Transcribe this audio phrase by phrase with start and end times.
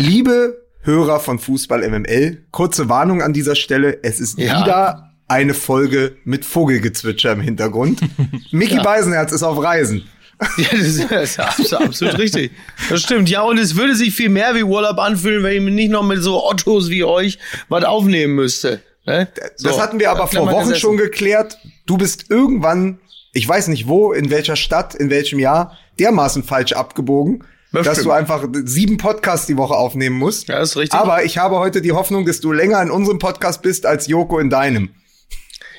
[0.00, 3.98] Liebe Hörer von Fußball MML, kurze Warnung an dieser Stelle.
[4.04, 4.60] Es ist ja.
[4.60, 7.98] wieder eine Folge mit Vogelgezwitscher im Hintergrund.
[8.52, 8.82] Mickey ja.
[8.84, 10.08] Beisenherz ist auf Reisen.
[10.56, 12.52] Ja, das ist, absolut richtig.
[12.88, 13.28] Das stimmt.
[13.28, 16.22] Ja, und es würde sich viel mehr wie Urlaub anfühlen, wenn ich nicht noch mit
[16.22, 18.80] so Ottos wie euch was aufnehmen müsste.
[19.04, 19.26] Ne?
[19.56, 19.70] So.
[19.70, 21.58] Das hatten wir aber vor Wochen schon geklärt.
[21.86, 23.00] Du bist irgendwann,
[23.32, 27.42] ich weiß nicht wo, in welcher Stadt, in welchem Jahr, dermaßen falsch abgebogen,
[27.72, 28.06] das dass stimmt.
[28.06, 30.48] du einfach sieben Podcasts die Woche aufnehmen musst.
[30.48, 30.98] Ja, ist richtig.
[30.98, 34.38] Aber ich habe heute die Hoffnung, dass du länger in unserem Podcast bist als Joko
[34.38, 34.90] in deinem.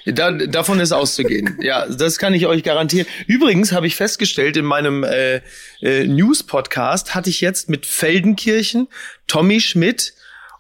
[0.06, 1.58] Da, davon ist auszugehen.
[1.62, 3.08] Ja, das kann ich euch garantieren.
[3.28, 5.42] Übrigens habe ich festgestellt, in meinem äh,
[5.82, 8.88] äh, News-Podcast hatte ich jetzt mit Feldenkirchen,
[9.28, 10.14] Tommy Schmidt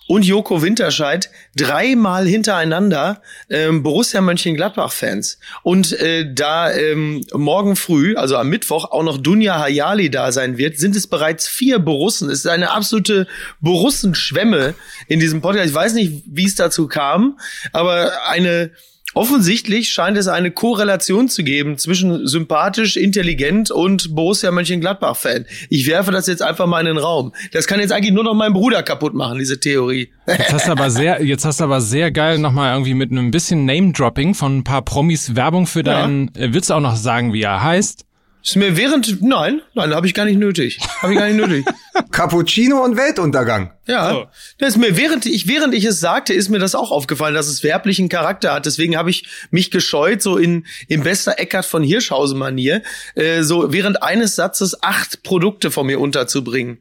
[0.09, 5.38] und Joko Winterscheid dreimal hintereinander ähm, Borussia Mönchengladbach-Fans.
[5.62, 10.58] Und äh, da ähm, morgen früh, also am Mittwoch, auch noch Dunja Hayali da sein
[10.58, 12.27] wird, sind es bereits vier Borussen.
[12.32, 13.27] Es ist eine absolute
[13.62, 14.73] Borussenschwemme
[15.08, 15.70] in diesem Podcast.
[15.70, 17.38] Ich weiß nicht, wie es dazu kam,
[17.71, 18.71] aber eine
[19.15, 25.46] Offensichtlich scheint es eine Korrelation zu geben zwischen sympathisch, intelligent und Borussia Mönchengladbach-Fan.
[25.70, 27.34] Ich werfe das jetzt einfach mal in den Raum.
[27.51, 30.10] Das kann jetzt eigentlich nur noch mein Bruder kaputt machen, diese Theorie.
[30.27, 33.32] Jetzt hast du aber sehr, jetzt hast du aber sehr geil nochmal irgendwie mit einem
[33.32, 36.44] bisschen Name-Dropping von ein paar Promis Werbung für deinen, ja.
[36.44, 38.05] Äh, willst du auch noch sagen, wie er heißt?
[38.41, 40.79] Ist mir während, nein, nein, habe ich gar nicht nötig.
[41.01, 41.65] Habe ich gar nicht nötig.
[42.12, 43.73] Cappuccino und Weltuntergang.
[43.85, 44.26] Ja, so.
[44.59, 47.48] das ist mir während ich während ich es sagte, ist mir das auch aufgefallen, dass
[47.48, 48.65] es werblichen Charakter hat.
[48.65, 52.82] Deswegen habe ich mich gescheut, so in in bester Eckart von Hirschhausen Manier,
[53.15, 56.79] äh, so während eines Satzes acht Produkte von mir unterzubringen.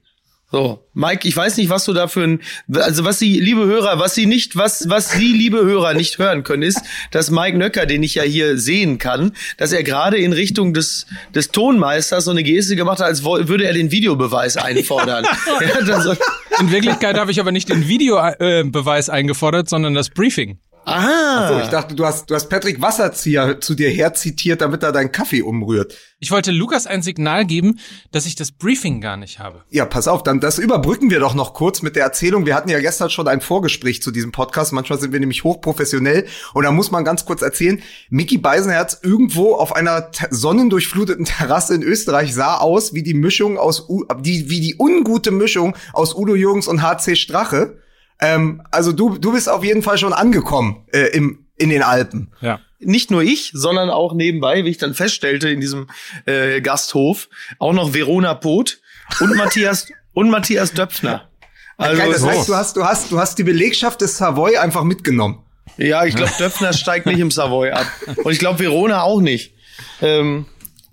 [0.51, 2.41] So, Mike, ich weiß nicht, was du da für ein,
[2.73, 6.43] also was Sie, liebe Hörer, was Sie nicht, was, was Sie, liebe Hörer, nicht hören
[6.43, 10.33] können, ist, dass Mike Nöcker, den ich ja hier sehen kann, dass er gerade in
[10.33, 11.05] Richtung des,
[11.35, 15.27] des Tonmeisters so eine Geste gemacht hat, als würde er den Videobeweis einfordern.
[15.61, 16.17] ja,
[16.61, 20.59] in Wirklichkeit habe ich aber nicht den Videobeweis eingefordert, sondern das Briefing.
[20.89, 21.45] Aha.
[21.45, 25.13] Achso, ich dachte, du hast, du hast Patrick Wasserzieher zu dir herzitiert, damit er deinen
[25.13, 25.97] Kaffee umrührt.
[26.21, 27.79] Ich wollte Lukas ein Signal geben,
[28.11, 29.63] dass ich das Briefing gar nicht habe.
[29.71, 32.45] Ja, pass auf, dann das überbrücken wir doch noch kurz mit der Erzählung.
[32.45, 34.73] Wir hatten ja gestern schon ein Vorgespräch zu diesem Podcast.
[34.73, 36.27] Manchmal sind wir nämlich hochprofessionell.
[36.55, 41.83] Und da muss man ganz kurz erzählen, Mickey Beisenherz irgendwo auf einer sonnendurchfluteten Terrasse in
[41.83, 46.35] Österreich sah aus wie die Mischung aus, U die, wie die ungute Mischung aus Udo
[46.35, 47.79] Jürgens und HC Strache.
[48.21, 52.33] Ähm, also du, du bist auf jeden Fall schon angekommen äh, im, in den Alpen.
[52.41, 52.61] Ja.
[52.81, 55.89] Nicht nur ich, sondern auch nebenbei, wie ich dann feststellte in diesem
[56.27, 57.29] äh, Gasthof,
[57.59, 58.81] auch noch Verona Poth
[59.21, 61.29] und Matthias und Matthias Döpfner.
[61.77, 64.83] Also, Geil, das heißt, du hast, du hast, du hast die Belegschaft des Savoy einfach
[64.83, 65.45] mitgenommen.
[65.77, 67.87] Ja, ich glaube, Döpfner steigt nicht im Savoy ab.
[68.25, 69.55] Und ich glaube, Verona auch nicht.
[70.03, 70.47] Ähm,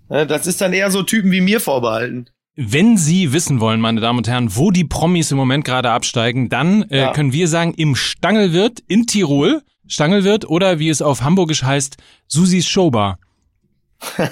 [0.10, 2.30] das ist dann eher so Typen wie mir vorbehalten.
[2.58, 6.48] Wenn Sie wissen wollen, meine Damen und Herren, wo die Promis im Moment gerade absteigen,
[6.48, 7.12] dann äh, ja.
[7.12, 12.66] können wir sagen, im Stangelwirt in Tirol, Stangelwirt oder wie es auf Hamburgisch heißt, Susis
[12.66, 13.20] Showbar.
[14.18, 14.28] äh,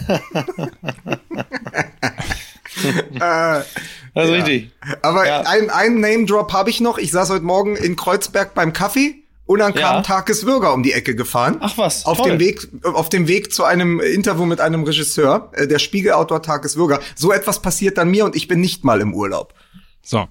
[3.19, 4.43] also ja.
[4.43, 4.71] richtig.
[5.01, 5.41] Aber ja.
[5.41, 6.97] ein, ein Name-Drop habe ich noch.
[6.97, 10.01] Ich saß heute Morgen in Kreuzberg beim Kaffee und dann kam ja.
[10.01, 11.57] Takis Würger um die Ecke gefahren.
[11.59, 12.05] Ach was.
[12.05, 16.41] Auf dem Weg, auf dem Weg zu einem Interview mit einem Regisseur, äh, der Spiegelautor
[16.41, 17.01] Takis Würger.
[17.15, 19.53] So etwas passiert dann mir und ich bin nicht mal im Urlaub.
[20.01, 20.27] So.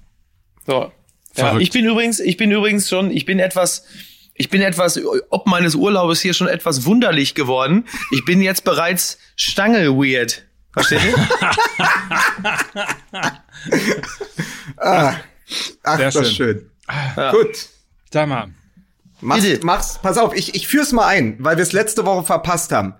[0.65, 0.91] So.
[1.35, 3.85] Ja, ich bin übrigens, ich bin übrigens schon, ich bin etwas,
[4.35, 7.85] ich bin etwas, ob meines Urlaubes hier schon etwas wunderlich geworden.
[8.11, 10.45] Ich bin jetzt bereits Stangel weird.
[10.73, 11.15] Versteht ihr?
[14.77, 15.15] ah,
[15.83, 16.25] ach, Sehr das schön.
[16.25, 16.69] schön.
[17.15, 17.31] Ja.
[17.31, 17.69] Gut.
[18.09, 18.49] Da mal.
[19.23, 22.71] Mach's, mach's, pass auf, ich, ich führ's mal ein, weil wir es letzte Woche verpasst
[22.71, 22.95] haben.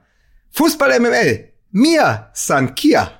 [0.51, 1.49] Fußball MML.
[1.71, 3.11] Mir San Kia.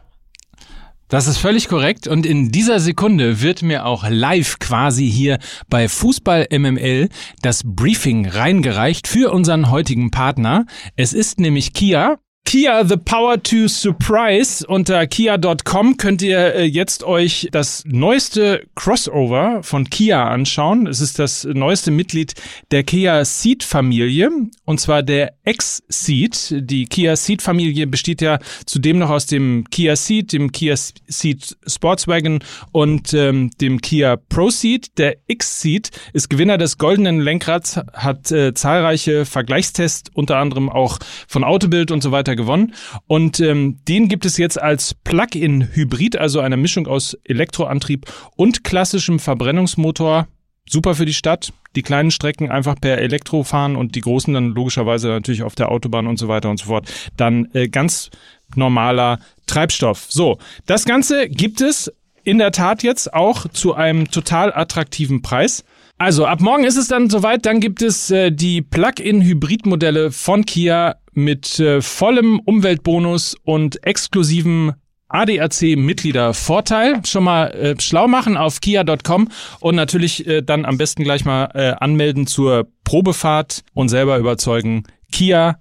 [1.10, 5.38] Das ist völlig korrekt und in dieser Sekunde wird mir auch live quasi hier
[5.70, 7.10] bei Fußball MML
[7.42, 10.66] das Briefing reingereicht für unseren heutigen Partner.
[10.96, 12.18] Es ist nämlich Kia
[12.54, 14.64] Kia The Power to Surprise.
[14.68, 20.86] Unter kia.com könnt ihr äh, jetzt euch das neueste Crossover von Kia anschauen.
[20.86, 22.36] Es ist das neueste Mitglied
[22.70, 24.30] der Kia Ceed Familie
[24.66, 26.70] und zwar der X-Ceed.
[26.70, 31.58] Die Kia Ceed Familie besteht ja zudem noch aus dem Kia Ceed, dem Kia Ceed
[31.66, 35.00] Sportswagen und ähm, dem Kia Proceed.
[35.00, 41.44] Der X-Ceed ist Gewinner des goldenen Lenkrads, hat äh, zahlreiche Vergleichstests, unter anderem auch von
[41.44, 42.74] Autobild und so weiter Kilometer gewonnen.
[43.08, 48.06] Und ähm, den gibt es jetzt als Plug-in-Hybrid, also eine Mischung aus Elektroantrieb
[48.36, 50.28] und klassischem Verbrennungsmotor.
[50.68, 51.52] Super für die Stadt.
[51.76, 55.72] Die kleinen Strecken einfach per Elektro fahren und die großen dann logischerweise natürlich auf der
[55.72, 56.88] Autobahn und so weiter und so fort.
[57.18, 58.12] Dann äh, ganz
[58.56, 60.06] normaler Treibstoff.
[60.10, 61.92] So, das Ganze gibt es
[62.24, 65.66] in der Tat jetzt auch zu einem total attraktiven Preis.
[66.04, 70.98] Also ab morgen ist es dann soweit, dann gibt es äh, die Plug-in-Hybrid-Modelle von Kia
[71.14, 74.74] mit äh, vollem Umweltbonus und exklusivem
[75.08, 77.06] ADAC-Mitgliedervorteil.
[77.06, 79.30] Schon mal äh, schlau machen auf kia.com
[79.62, 84.84] und natürlich äh, dann am besten gleich mal äh, anmelden zur Probefahrt und selber überzeugen.
[85.10, 85.58] Kia,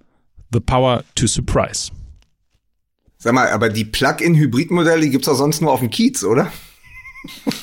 [0.53, 1.93] the power to surprise.
[3.17, 6.51] Sag mal, aber die Plug-in-Hybrid-Modelle gibt's doch sonst nur auf dem Kiez, oder?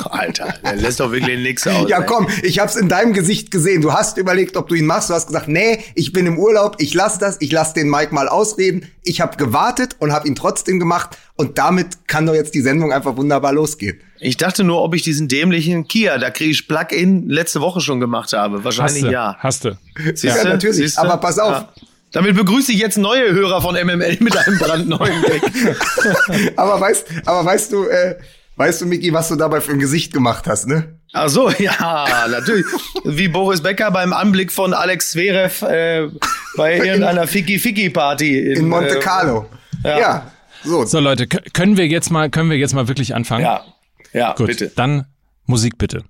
[0.10, 1.90] Alter, der lässt doch wirklich nix aus.
[1.90, 2.06] Ja, ey.
[2.06, 3.82] komm, ich hab's in deinem Gesicht gesehen.
[3.82, 5.10] Du hast überlegt, ob du ihn machst.
[5.10, 8.14] Du hast gesagt, nee, ich bin im Urlaub, ich lass das, ich lass den Mike
[8.14, 8.88] mal ausreden.
[9.04, 11.18] Ich habe gewartet und habe ihn trotzdem gemacht.
[11.36, 14.00] Und damit kann doch jetzt die Sendung einfach wunderbar losgehen.
[14.20, 18.00] Ich dachte nur, ob ich diesen dämlichen Kia, da kriege ich Plug-in, letzte Woche schon
[18.00, 18.64] gemacht habe.
[18.64, 19.38] Wahrscheinlich Hast du, ja.
[19.40, 19.78] Hast du.
[20.16, 20.28] Siehste?
[20.28, 20.78] Ja, natürlich.
[20.78, 21.02] Siehste?
[21.02, 21.52] Aber pass auf.
[21.52, 21.74] Ja.
[22.12, 26.54] Damit begrüße ich jetzt neue Hörer von MML mit einem brandneuen Gag.
[26.58, 28.16] aber weißt, aber weißt du, äh,
[28.60, 31.00] weißt du, Miki, was du dabei für ein Gesicht gemacht hast, ne?
[31.14, 32.66] Ach so, ja, natürlich.
[33.06, 36.10] Wie Boris Becker beim Anblick von Alex Zverev äh,
[36.58, 39.46] bei irgendeiner Ficky-Ficky-Party In Monte äh, Carlo.
[39.84, 40.00] ja.
[40.00, 40.32] ja.
[40.62, 43.46] So, So Leute, können wir jetzt mal, können wir jetzt mal wirklich anfangen?
[43.46, 43.64] Ja,
[44.12, 44.70] ja, Gut, bitte.
[44.76, 45.06] dann
[45.46, 46.04] Musik bitte.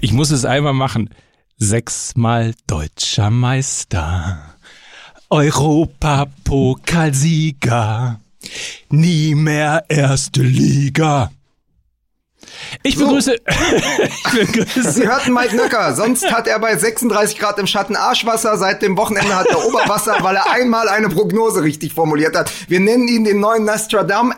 [0.00, 1.10] Ich muss es einmal machen.
[1.62, 4.56] Sechsmal deutscher Meister.
[5.28, 8.18] Europapokalsieger.
[8.88, 11.30] Nie mehr erste Liga.
[12.82, 13.06] Ich So.
[13.06, 15.94] begrüße, ich begrüße Sie hörten Mike Nöcker.
[15.94, 18.56] Sonst hat er bei 36 Grad im Schatten Arschwasser.
[18.56, 22.50] Seit dem Wochenende hat er Oberwasser, weil er einmal eine Prognose richtig formuliert hat.
[22.68, 24.34] Wir nennen ihn den neuen Nostradamus.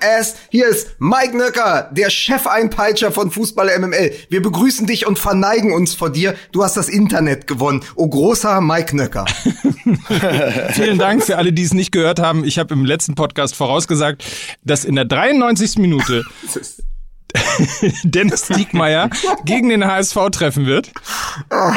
[0.51, 4.13] Hier ist Mike Nöcker, der Chefeinpeitscher von Fußball MML.
[4.29, 6.35] Wir begrüßen dich und verneigen uns vor dir.
[6.53, 7.83] Du hast das Internet gewonnen.
[7.95, 9.27] Oh großer Mike Nöcker.
[10.73, 12.45] Vielen Dank für alle, die es nicht gehört haben.
[12.45, 14.25] Ich habe im letzten Podcast vorausgesagt,
[14.65, 15.79] dass in der 93.
[15.79, 16.25] Minute
[18.05, 19.11] Dennis Diekmeyer
[19.45, 20.91] gegen den HSV treffen wird.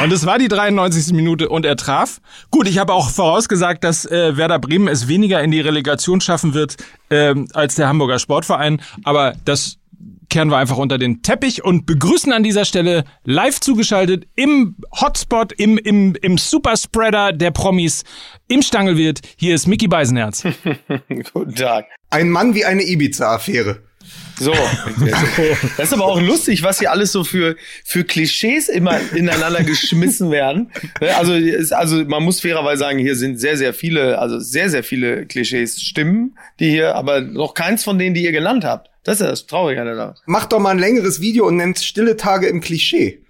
[0.04, 1.14] Und es war die 93.
[1.14, 2.22] Minute und er traf.
[2.52, 6.54] Gut, ich habe auch vorausgesagt, dass äh, Werder Bremen es weniger in die Relegation schaffen
[6.54, 6.78] wird
[7.10, 8.82] ähm, als der Hamburger Sportverein.
[9.04, 9.78] Aber das
[10.30, 15.54] kehren wir einfach unter den Teppich und begrüßen an dieser Stelle live zugeschaltet im Hotspot,
[15.54, 18.04] im, im, im Superspreader der Promis
[18.48, 19.22] im Stangelwirt.
[19.38, 20.44] Hier ist Mickey Beisenherz.
[21.34, 21.86] Guten Tag.
[22.10, 23.82] Ein Mann wie eine Ibiza-Affäre.
[24.40, 24.52] So,
[25.78, 30.32] das ist aber auch lustig, was hier alles so für für Klischees immer ineinander geschmissen
[30.32, 30.72] werden.
[31.02, 34.70] Ne, Also es- also man muss fairerweise sagen, hier sind sehr sehr viele, also sehr
[34.70, 38.90] sehr viele Klischees stimmen, die hier, aber noch keins von denen, die ihr genannt habt.
[39.04, 40.16] Das ist ja das Traurige daran.
[40.26, 43.22] Mach doch mal ein längeres Video und nennt Stille Tage im Klischee.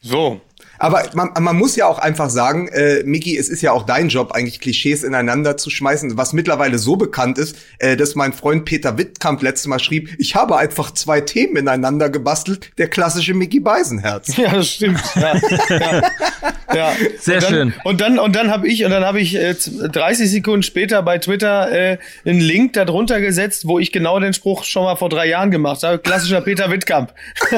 [0.00, 0.40] So,
[0.82, 4.08] Aber man, man muss ja auch einfach sagen, äh, Miki, es ist ja auch dein
[4.08, 8.64] Job, eigentlich Klischees ineinander zu schmeißen, was mittlerweile so bekannt ist, äh, dass mein Freund
[8.64, 13.60] Peter Wittkamp letztes Mal schrieb, ich habe einfach zwei Themen ineinander gebastelt, der klassische Mickey
[13.60, 14.36] Beisenherz.
[14.36, 15.00] Ja, das stimmt.
[15.14, 15.34] Ja,
[15.68, 16.02] ja,
[16.74, 16.92] ja.
[17.18, 17.74] Sehr und dann, schön.
[17.84, 21.18] Und dann und dann habe ich und dann habe ich äh, 30 Sekunden später bei
[21.18, 25.28] Twitter äh, einen Link darunter gesetzt, wo ich genau den Spruch schon mal vor drei
[25.28, 25.98] Jahren gemacht habe.
[25.98, 27.12] Klassischer Peter Wittkamp.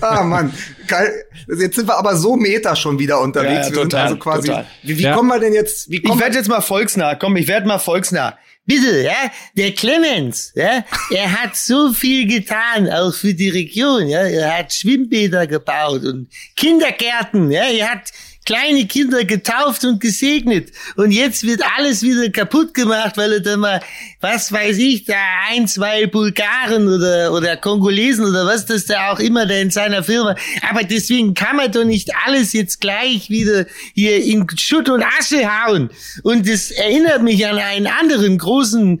[0.00, 0.52] ah, Mann.
[0.86, 1.24] Geil.
[1.58, 3.52] Jetzt sind wir aber so Meta schon wieder unterwegs.
[3.52, 4.66] Ja, ja, wir sind total, also quasi, total.
[4.82, 5.14] wie, wie Ja.
[5.14, 7.14] kommen wir denn jetzt, wie Ich werde jetzt mal volksnah.
[7.14, 8.36] Komm, ich werde mal volksnah.
[8.64, 14.20] Bitte, ja, der Clemens, ja, er hat so viel getan, auch für die Region, ja,
[14.20, 18.12] er hat Schwimmbäder gebaut und Kindergärten, ja, er hat
[18.44, 20.72] kleine Kinder getauft und gesegnet.
[20.96, 23.80] Und jetzt wird alles wieder kaputt gemacht, weil er da mal,
[24.20, 25.14] was weiß ich, da
[25.50, 30.02] ein, zwei Bulgaren oder, oder Kongolesen oder was das da auch immer da in seiner
[30.02, 30.34] Firma,
[30.68, 35.46] aber deswegen kann man doch nicht alles jetzt gleich wieder hier in Schutt und Asche
[35.46, 35.90] hauen.
[36.22, 39.00] Und das erinnert mich an einen anderen großen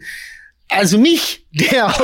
[0.74, 1.94] also mich, der,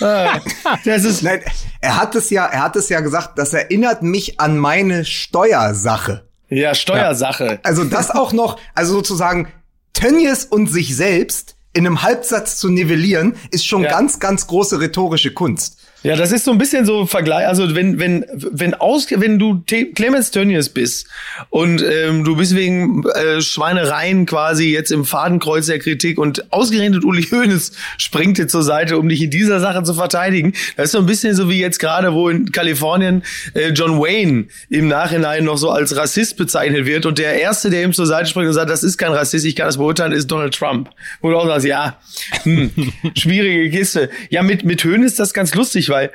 [0.00, 0.40] äh,
[0.84, 1.42] das ist, Nein,
[1.80, 6.28] er hat es ja, er hat es ja gesagt, das erinnert mich an meine Steuersache.
[6.54, 7.60] Ja, Steuersache.
[7.62, 9.48] Also das auch noch, also sozusagen
[9.94, 13.90] Tönnies und sich selbst in einem Halbsatz zu nivellieren, ist schon Ja.
[13.90, 15.78] ganz, ganz große rhetorische Kunst.
[16.04, 17.46] Ja, das ist so ein bisschen so Vergleich.
[17.46, 21.06] Also wenn wenn wenn aus wenn du Te- Clemens Tönnies bist
[21.50, 27.04] und ähm, du bist wegen äh, Schweinereien quasi jetzt im Fadenkreuz der Kritik und ausgerechnet
[27.04, 30.54] Uli Hoeneß springt dir zur Seite, um dich in dieser Sache zu verteidigen.
[30.76, 33.22] Das ist so ein bisschen so wie jetzt gerade, wo in Kalifornien
[33.54, 37.84] äh, John Wayne im Nachhinein noch so als Rassist bezeichnet wird und der erste, der
[37.84, 40.26] ihm zur Seite springt und sagt, das ist kein Rassist, ich kann das beurteilen, ist
[40.30, 40.90] Donald Trump.
[41.20, 41.96] Wo du auch sagst, ja,
[42.42, 42.70] hm,
[43.16, 44.10] schwierige Kiste.
[44.30, 46.10] Ja, mit mit Hoeneß ist das ganz lustig, weil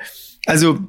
[0.46, 0.80] also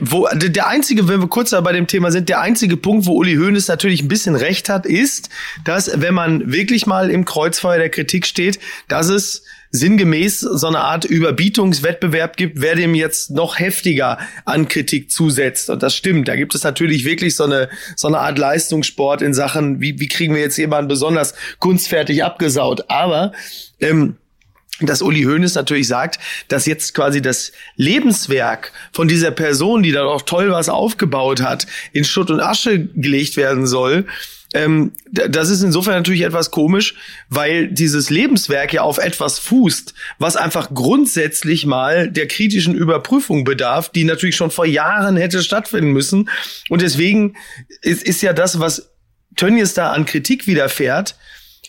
[0.00, 3.36] wo, der einzige, wenn wir kurz bei dem Thema sind, der einzige Punkt, wo Uli
[3.36, 5.28] Hoeneß natürlich ein bisschen recht hat, ist,
[5.64, 8.58] dass wenn man wirklich mal im Kreuzfeuer der Kritik steht,
[8.88, 15.10] dass es sinngemäß so eine Art Überbietungswettbewerb gibt, wer dem jetzt noch heftiger an Kritik
[15.12, 15.70] zusetzt.
[15.70, 16.26] Und das stimmt.
[16.26, 20.08] Da gibt es natürlich wirklich so eine, so eine Art Leistungssport in Sachen, wie, wie
[20.08, 22.86] kriegen wir jetzt jemanden besonders kunstfertig abgesaut.
[22.88, 23.32] Aber
[23.78, 24.16] ähm,
[24.86, 26.18] dass Uli Hoeneß natürlich sagt,
[26.48, 31.66] dass jetzt quasi das Lebenswerk von dieser Person, die da doch toll was aufgebaut hat,
[31.92, 34.06] in Schutt und Asche gelegt werden soll.
[34.52, 36.94] Ähm, das ist insofern natürlich etwas komisch,
[37.28, 43.90] weil dieses Lebenswerk ja auf etwas fußt, was einfach grundsätzlich mal der kritischen Überprüfung bedarf,
[43.90, 46.28] die natürlich schon vor Jahren hätte stattfinden müssen.
[46.68, 47.36] Und deswegen
[47.82, 48.90] ist, ist ja das, was
[49.36, 51.14] Tönnies da an Kritik widerfährt,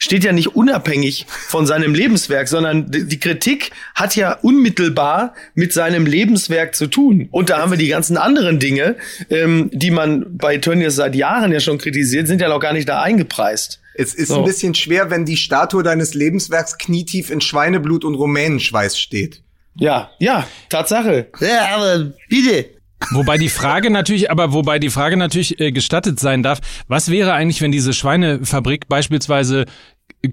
[0.02, 6.08] steht ja nicht unabhängig von seinem Lebenswerk, sondern die Kritik hat ja unmittelbar mit seinem
[6.08, 7.28] Lebenswerk zu tun.
[7.30, 8.96] Und da haben wir die ganzen anderen Dinge,
[9.30, 12.90] ähm, die man bei Tönnies seit Jahren ja schon kritisiert, sind ja noch gar nicht
[12.90, 13.80] da eingepreist.
[13.94, 14.40] Es ist so.
[14.40, 19.44] ein bisschen schwer, wenn die Statue deines Lebenswerks knietief in Schweineblut und Rumänenschweiß steht.
[19.76, 21.28] Ja, ja, Tatsache.
[21.40, 22.66] Ja, aber bitte.
[23.10, 27.34] Wobei die Frage natürlich, aber wobei die Frage natürlich äh, gestattet sein darf, was wäre
[27.34, 29.66] eigentlich, wenn diese Schweinefabrik beispielsweise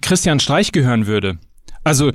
[0.01, 1.39] Christian Streich gehören würde?
[1.83, 2.13] Also,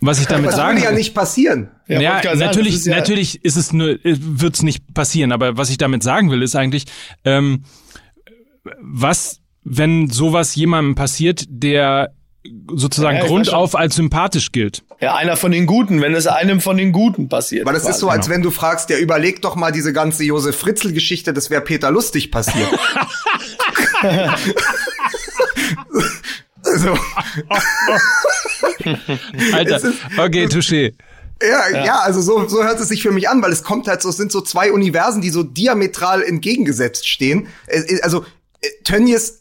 [0.00, 1.68] was ich damit das sagen würde ja nicht passieren.
[1.88, 5.32] Ja, ja natürlich, ist ja natürlich ist es nur, äh, wird es nicht passieren.
[5.32, 6.84] Aber was ich damit sagen will, ist eigentlich,
[7.24, 7.64] ähm,
[8.80, 12.12] was, wenn sowas jemandem passiert, der
[12.74, 14.82] sozusagen ja, grundauf als sympathisch gilt.
[15.00, 17.66] Ja, einer von den Guten, wenn es einem von den Guten passiert.
[17.66, 18.36] Weil das ist so, als genau.
[18.36, 22.30] wenn du fragst, ja, überleg doch mal diese ganze Josef Fritzl-Geschichte, das wäre Peter Lustig
[22.30, 22.68] passiert.
[26.64, 26.96] also.
[29.52, 30.94] Alter, okay, touché.
[31.42, 33.88] Ja, ja, ja, also so, so hört es sich für mich an, weil es kommt
[33.88, 37.48] halt so, es sind so zwei Universen, die so diametral entgegengesetzt stehen.
[38.02, 38.24] Also,
[38.60, 39.40] äh, Tönnies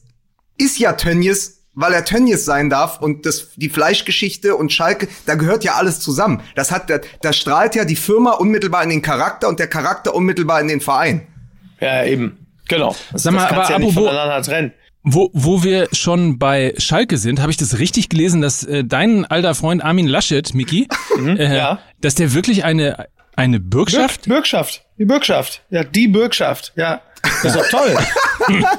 [0.58, 5.36] ist ja Tönnies weil er Tönnies sein darf und das, die Fleischgeschichte und Schalke, da
[5.36, 6.41] gehört ja alles zusammen.
[6.55, 10.13] Das hat, da, da strahlt ja die Firma unmittelbar in den Charakter und der Charakter
[10.13, 11.27] unmittelbar in den Verein.
[11.79, 12.45] Ja, eben.
[12.67, 12.95] Genau.
[13.12, 14.74] Das, Sag mal, das aber ja nicht voneinander trennen.
[15.03, 19.25] Wo, wo wir schon bei Schalke sind, habe ich das richtig gelesen, dass äh, dein
[19.25, 21.79] alter Freund Armin Laschet, Miki, mhm, äh, ja.
[22.01, 23.07] dass der wirklich eine
[23.39, 24.24] eine Bürgschaft?
[24.24, 24.83] Bürg, Bürgschaft.
[24.98, 25.62] Die Bürgschaft.
[25.69, 26.74] Ja, die Bürgschaft.
[26.75, 27.01] Ja.
[27.43, 27.98] Das ist doch toll.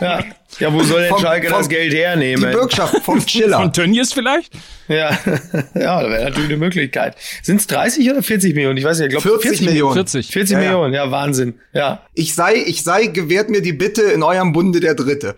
[0.00, 0.24] Ja.
[0.58, 2.50] ja, wo soll denn vom, Schalke vom, das Geld hernehmen?
[2.50, 3.58] Die Bürgschaft vom Chiller.
[3.58, 4.52] Von Tönnies vielleicht?
[4.88, 5.10] Ja,
[5.74, 7.16] ja, das wäre natürlich eine Möglichkeit.
[7.42, 8.76] Sind es 30 oder 40 Millionen?
[8.76, 9.94] Ich weiß nicht, ich glaube 40, 40 Millionen.
[9.94, 11.54] 40, 40 ja, Millionen, ja, Wahnsinn.
[11.72, 12.02] Ja.
[12.14, 15.36] Ich sei, ich sei, gewährt mir die Bitte in eurem Bunde der Dritte.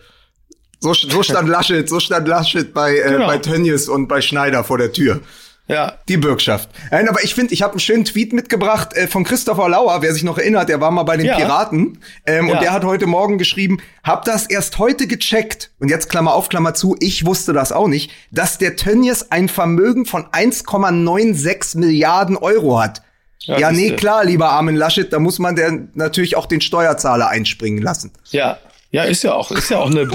[0.79, 3.27] So, so stand Laschet, so stand Laschet bei, äh, genau.
[3.27, 5.21] bei Tönnies und bei Schneider vor der Tür.
[5.67, 5.93] Ja.
[6.09, 6.69] Die Bürgschaft.
[6.91, 10.13] Nein, aber ich finde, ich habe einen schönen Tweet mitgebracht äh, von Christopher Lauer, wer
[10.13, 11.37] sich noch erinnert, der war mal bei den ja.
[11.37, 11.99] Piraten.
[12.25, 12.53] Ähm, ja.
[12.53, 15.71] Und der hat heute Morgen geschrieben, hab das erst heute gecheckt.
[15.79, 19.47] Und jetzt Klammer auf, Klammer zu, ich wusste das auch nicht, dass der Tönnies ein
[19.47, 23.01] Vermögen von 1,96 Milliarden Euro hat.
[23.39, 27.29] Ja, ja nee, klar, lieber Armin Laschet, da muss man der natürlich auch den Steuerzahler
[27.29, 28.11] einspringen lassen.
[28.31, 28.57] Ja,
[28.93, 30.07] ja, ist ja auch, ist ja auch eine,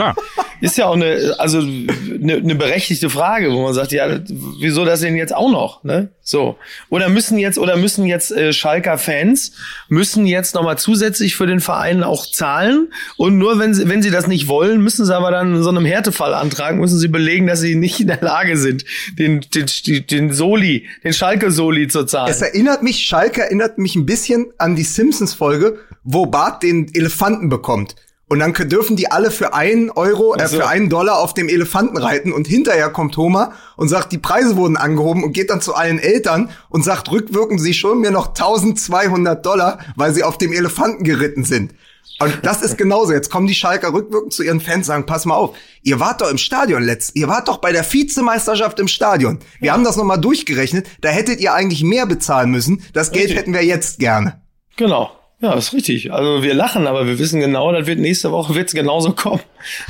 [0.60, 4.20] ist ja auch eine, also eine, eine berechtigte Frage, wo man sagt, ja,
[4.60, 6.10] wieso das denn jetzt auch noch, ne?
[6.22, 6.56] So.
[6.88, 9.50] Oder müssen jetzt, oder müssen jetzt äh, Schalker Fans
[9.88, 14.12] müssen jetzt nochmal zusätzlich für den Verein auch zahlen und nur wenn sie, wenn sie
[14.12, 17.48] das nicht wollen, müssen sie aber dann in so einem Härtefall antragen, müssen sie belegen,
[17.48, 18.84] dass sie nicht in der Lage sind,
[19.18, 19.66] den, den,
[20.06, 22.30] den Soli, den Schalke-Soli zu zahlen.
[22.30, 27.48] Es erinnert mich, Schalke erinnert mich ein bisschen an die Simpsons-Folge, wo Bart den Elefanten
[27.48, 27.96] bekommt.
[28.28, 31.96] Und dann dürfen die alle für einen Euro, äh, für einen Dollar auf dem Elefanten
[31.96, 32.32] reiten.
[32.32, 35.98] Und hinterher kommt Homer und sagt, die Preise wurden angehoben und geht dann zu allen
[35.98, 41.04] Eltern und sagt, rückwirken Sie schon mir noch 1200 Dollar, weil sie auf dem Elefanten
[41.04, 41.72] geritten sind.
[42.20, 43.12] Und das ist genauso.
[43.12, 46.30] Jetzt kommen die Schalker rückwirkend zu ihren Fans sagen, pass mal auf, ihr wart doch
[46.30, 49.38] im Stadion letzt, ihr wart doch bei der Vizemeisterschaft im Stadion.
[49.60, 49.72] Wir ja.
[49.72, 52.82] haben das nochmal durchgerechnet, da hättet ihr eigentlich mehr bezahlen müssen.
[52.92, 53.38] Das Geld Richtig.
[53.38, 54.42] hätten wir jetzt gerne.
[54.76, 55.10] Genau.
[55.40, 56.12] Ja, ist richtig.
[56.12, 59.40] Also wir lachen, aber wir wissen genau, das wird nächste Woche wird's genauso kommen.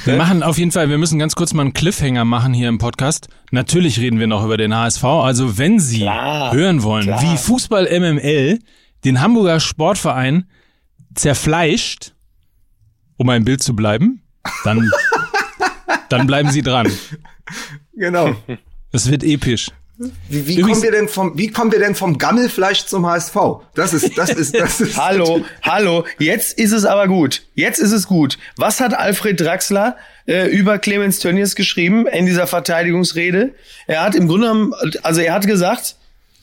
[0.04, 0.18] Wir ne?
[0.18, 3.28] machen auf jeden Fall, wir müssen ganz kurz mal einen Cliffhanger machen hier im Podcast.
[3.50, 5.04] Natürlich reden wir noch über den HSV.
[5.04, 7.22] Also wenn Sie klar, hören wollen, klar.
[7.22, 8.58] wie Fußball MML
[9.04, 10.50] den Hamburger Sportverein
[11.14, 12.12] zerfleischt,
[13.16, 14.22] um ein Bild zu bleiben,
[14.64, 14.90] dann,
[16.10, 16.92] dann bleiben Sie dran.
[17.94, 18.36] Genau.
[18.92, 19.70] Es wird episch.
[20.28, 23.34] Wie, wie kommen wir denn vom, wie kommen wir denn vom Gammelfleisch zum HSV?
[23.74, 24.96] Das ist, das ist, das ist.
[24.96, 26.04] hallo, hallo.
[26.18, 27.42] Jetzt ist es aber gut.
[27.54, 28.38] Jetzt ist es gut.
[28.56, 33.54] Was hat Alfred Draxler äh, über Clemens Tönnies geschrieben in dieser Verteidigungsrede?
[33.88, 34.70] Er hat im Grunde
[35.02, 35.96] also er hat gesagt,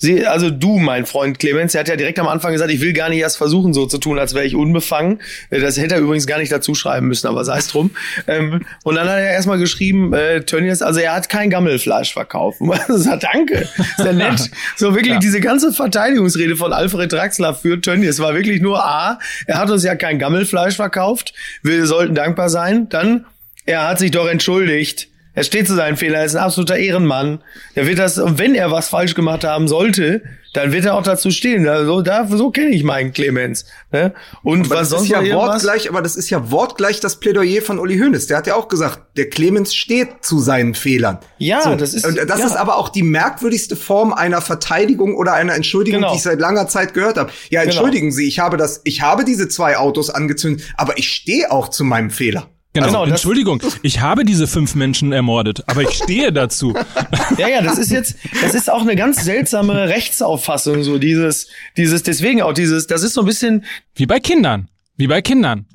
[0.06, 2.94] Sie, also du, mein Freund Clemens, der hat ja direkt am Anfang gesagt, ich will
[2.94, 5.20] gar nicht erst versuchen, so zu tun, als wäre ich unbefangen.
[5.50, 7.92] Äh, Das hätte er übrigens gar nicht dazu schreiben müssen, aber sei es drum.
[8.28, 12.62] Ähm, und dann hat er erstmal geschrieben, äh, Tönnies, also er hat kein Gammelfleisch verkauft.
[12.62, 14.50] Man sagt, danke, sehr nett.
[14.78, 15.20] So wirklich Ja.
[15.20, 19.84] diese ganze Verteidigungsrede von Alfred Draxler für Tönnies war wirklich nur A, er hat uns
[19.84, 21.34] ja kein Gammelfleisch verkauft,
[21.64, 22.88] wir sollten dankbar sein.
[22.90, 23.26] Dann,
[23.66, 25.08] er hat sich doch entschuldigt.
[25.36, 27.40] Er steht zu seinen Fehlern, er ist ein absoluter Ehrenmann.
[27.76, 30.22] Er wird das, und wenn er was falsch gemacht haben sollte,
[30.54, 31.68] dann wird er auch dazu stehen.
[31.68, 33.66] Also, da, so kenne ich meinen Clemens.
[33.92, 34.14] Ne?
[34.42, 37.62] Und Aber was das sonst ist ja wortgleich, aber das ist ja wortgleich das Plädoyer
[37.62, 38.28] von Uli Hoeneß.
[38.28, 41.20] Der hat ja auch gesagt, der Clemens steht zu seinen Fehlern.
[41.38, 42.46] Ja, das ist- und das ja.
[42.46, 46.12] ist aber auch die merkwürdigste Form einer Verteidigung oder einer Entschuldigung, Genau.
[46.12, 47.32] die ich seit langer Zeit gehört habe.
[47.50, 51.52] Ja, entschuldigen Sie, ich habe das, ich habe diese zwei Autos angezündet, aber ich stehe
[51.52, 52.48] auch zu meinem Fehler.
[52.76, 56.74] Genau, Genau, Entschuldigung, ich habe diese fünf Menschen ermordet, aber ich stehe dazu.
[57.38, 62.04] Ja, ja, das ist jetzt, das ist auch eine ganz seltsame Rechtsauffassung, so dieses, dieses,
[62.04, 63.66] deswegen auch dieses, das ist so ein bisschen,
[63.96, 64.70] Wie bei Kindern.
[64.98, 65.66] Wie bei Kindern.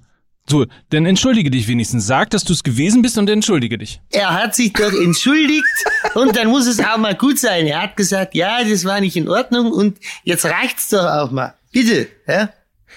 [0.48, 2.06] So, dann entschuldige dich wenigstens.
[2.06, 4.00] Sag, dass du es gewesen bist und entschuldige dich.
[4.10, 5.64] Er hat sich doch entschuldigt
[6.14, 7.66] und dann muss es auch mal gut sein.
[7.66, 11.54] Er hat gesagt, ja, das war nicht in Ordnung und jetzt reicht's doch auch mal.
[11.72, 12.50] Bitte, ja?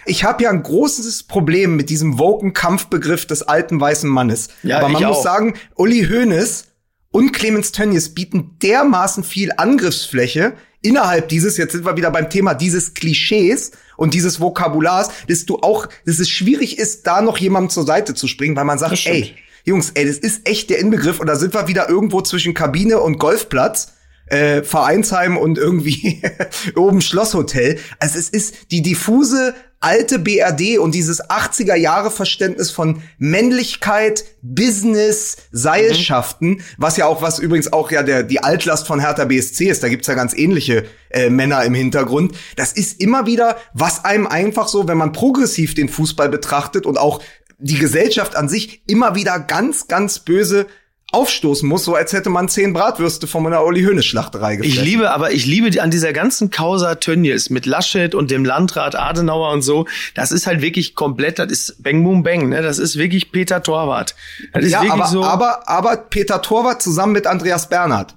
[0.06, 4.50] Ich habe ja ein großes Problem mit diesem woken Kampfbegriff des alten weißen Mannes.
[4.64, 5.24] Ja, Aber man muss auch.
[5.24, 6.66] sagen, Uli Hoeneß
[7.12, 12.54] und Clemens Tönnies bieten dermaßen viel Angriffsfläche innerhalb dieses, jetzt sind wir wieder beim Thema
[12.54, 17.70] dieses Klischees und dieses Vokabulars, dass du auch, dass es schwierig ist, da noch jemandem
[17.70, 19.34] zur Seite zu springen, weil man sagt, ey,
[19.64, 23.00] Jungs, ey, das ist echt der Inbegriff und da sind wir wieder irgendwo zwischen Kabine
[23.00, 23.94] und Golfplatz.
[24.28, 26.22] Äh, Vereinsheim und irgendwie
[26.78, 27.78] oben Schlosshotel.
[28.00, 35.38] Also es ist die diffuse alte BRD und dieses 80er Jahre Verständnis von Männlichkeit, Business,
[35.52, 39.84] Seilschaften, was ja auch was übrigens auch ja der die Altlast von Hertha BSC ist.
[39.84, 42.36] Da gibt's ja ganz ähnliche äh, Männer im Hintergrund.
[42.56, 46.98] Das ist immer wieder, was einem einfach so, wenn man progressiv den Fußball betrachtet und
[46.98, 47.22] auch
[47.60, 50.68] die Gesellschaft an sich immer wieder ganz, ganz böse
[51.14, 54.80] aufstoßen muss, so als hätte man zehn Bratwürste von einer Uli Hoeneß Schlachterei gefressen.
[54.80, 58.44] ich liebe, aber ich liebe die- an dieser ganzen Causa Tönnies mit Laschet und dem
[58.46, 62.62] Landrat Adenauer und so, das ist halt wirklich komplett, das ist Bang Boom Bang, ne?
[62.62, 64.16] Das ist wirklich Peter Torwart.
[64.54, 65.24] Das ist ja, wirklich aber, so.
[65.24, 68.16] aber, aber Peter Torwart zusammen mit Andreas Bernhard.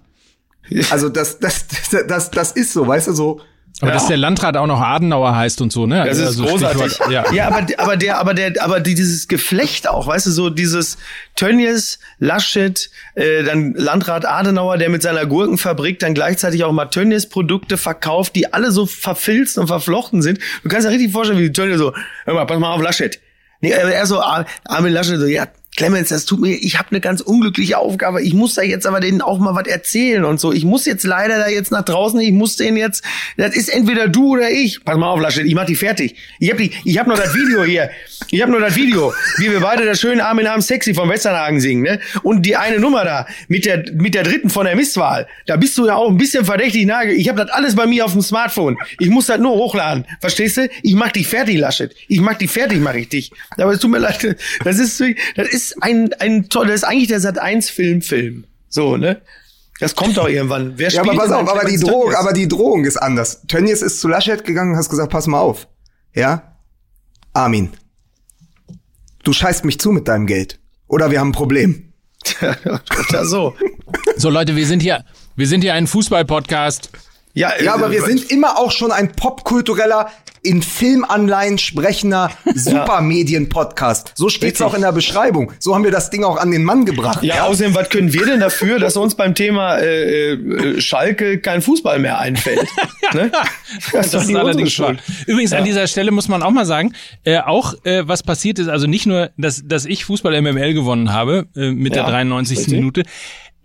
[0.91, 3.41] Also das, das, das, das, das ist so, weißt du, so.
[3.81, 3.95] Aber Ja.
[3.95, 6.03] dass der Landrat auch noch Adenauer heißt und so, ne?
[6.07, 6.83] Das ist Also großartig.
[6.95, 7.31] Stichwort- Ja.
[7.33, 10.97] ja, aber, aber der, aber der, aber die- dieses Geflecht auch, weißt du, so dieses
[11.35, 17.29] Tönnies, Laschet, äh, dann Landrat Adenauer, der mit seiner Gurkenfabrik dann gleichzeitig auch mal Tönnies
[17.29, 20.39] Produkte verkauft, die alle so verfilzt und verflochten sind.
[20.63, 21.93] Du kannst dir richtig vorstellen, wie Tönnies so,
[22.25, 23.21] hör mal, pass mal auf Laschet.
[23.61, 27.01] Nee, er so, Ar- Armin Laschet so, ja, Clemens, das tut mir, ich habe eine
[27.01, 28.23] ganz unglückliche Aufgabe.
[28.23, 30.53] Ich muss da jetzt aber denen auch mal was erzählen und so.
[30.53, 33.05] Ich muss jetzt leider da jetzt nach draußen, ich muss denen jetzt,
[33.37, 34.83] das ist entweder du oder ich.
[34.85, 36.17] Pass mal auf, Laschet, ich mach die fertig.
[36.41, 37.91] Ich hab die, ich hab noch das Video hier.
[38.31, 41.61] Ich hab nur das Video, wie wir beide das schöne Armin Arm sexy vom Westernhagen
[41.61, 42.01] singen, ne?
[42.23, 45.29] Und die eine Nummer da mit der mit der dritten von der Mistwahl.
[45.47, 47.13] Da bist du ja auch ein bisschen verdächtig nahe.
[47.13, 48.79] Ich habe das alles bei mir auf dem Smartphone.
[48.99, 50.07] Ich muss das nur hochladen.
[50.21, 50.69] Verstehst du?
[50.83, 51.95] Ich mach dich fertig, Laschet.
[52.09, 53.31] Ich mach dich fertig, mach ich dich.
[53.59, 54.37] Aber es tut mir leid.
[54.65, 55.03] Das ist
[55.37, 58.45] das ist ein ein toll, das ist eigentlich der Sat 1 Film Film.
[58.69, 59.21] So, ne?
[59.79, 60.75] Das kommt doch irgendwann.
[60.77, 62.17] Wer Ja, spielt aber pass auf, aber die Drohung, Tönnies?
[62.17, 63.43] aber die Drohung ist anders.
[63.47, 65.69] Tönnies ist zu Laschet gegangen und hast gesagt, pass mal auf.
[66.15, 66.57] Ja?
[67.35, 67.71] Armin.
[69.23, 70.59] Du scheißt mich zu mit deinem Geld.
[70.89, 71.93] Oder wir haben ein Problem.
[73.25, 73.55] So.
[74.17, 75.05] So Leute, wir sind hier,
[75.37, 76.91] wir sind hier ein Fußball-Podcast.
[77.37, 80.11] Ja, Ja, aber äh, wir sind immer auch schon ein popkultureller,
[80.43, 84.13] in Filmanleihen sprechender Supermedien-Podcast.
[84.15, 84.67] So steht's Richtig.
[84.67, 85.53] auch in der Beschreibung.
[85.59, 87.23] So haben wir das Ding auch an den Mann gebracht.
[87.23, 91.63] Ja, außerdem, was können wir denn dafür, dass uns beim Thema äh, äh, Schalke kein
[91.63, 92.67] Fußball mehr einfällt?
[93.13, 93.31] ne?
[93.93, 94.95] Das, Das ist allerdings wahr.
[95.27, 96.93] Übrigens, an dieser Stelle muss man auch mal sagen,
[97.25, 101.13] äh, auch äh, was passiert ist, also nicht nur, dass, dass ich Fußball MML gewonnen
[101.13, 102.59] habe äh, mit Ja, der 93.
[102.59, 102.75] richtig.
[102.75, 103.03] Minute.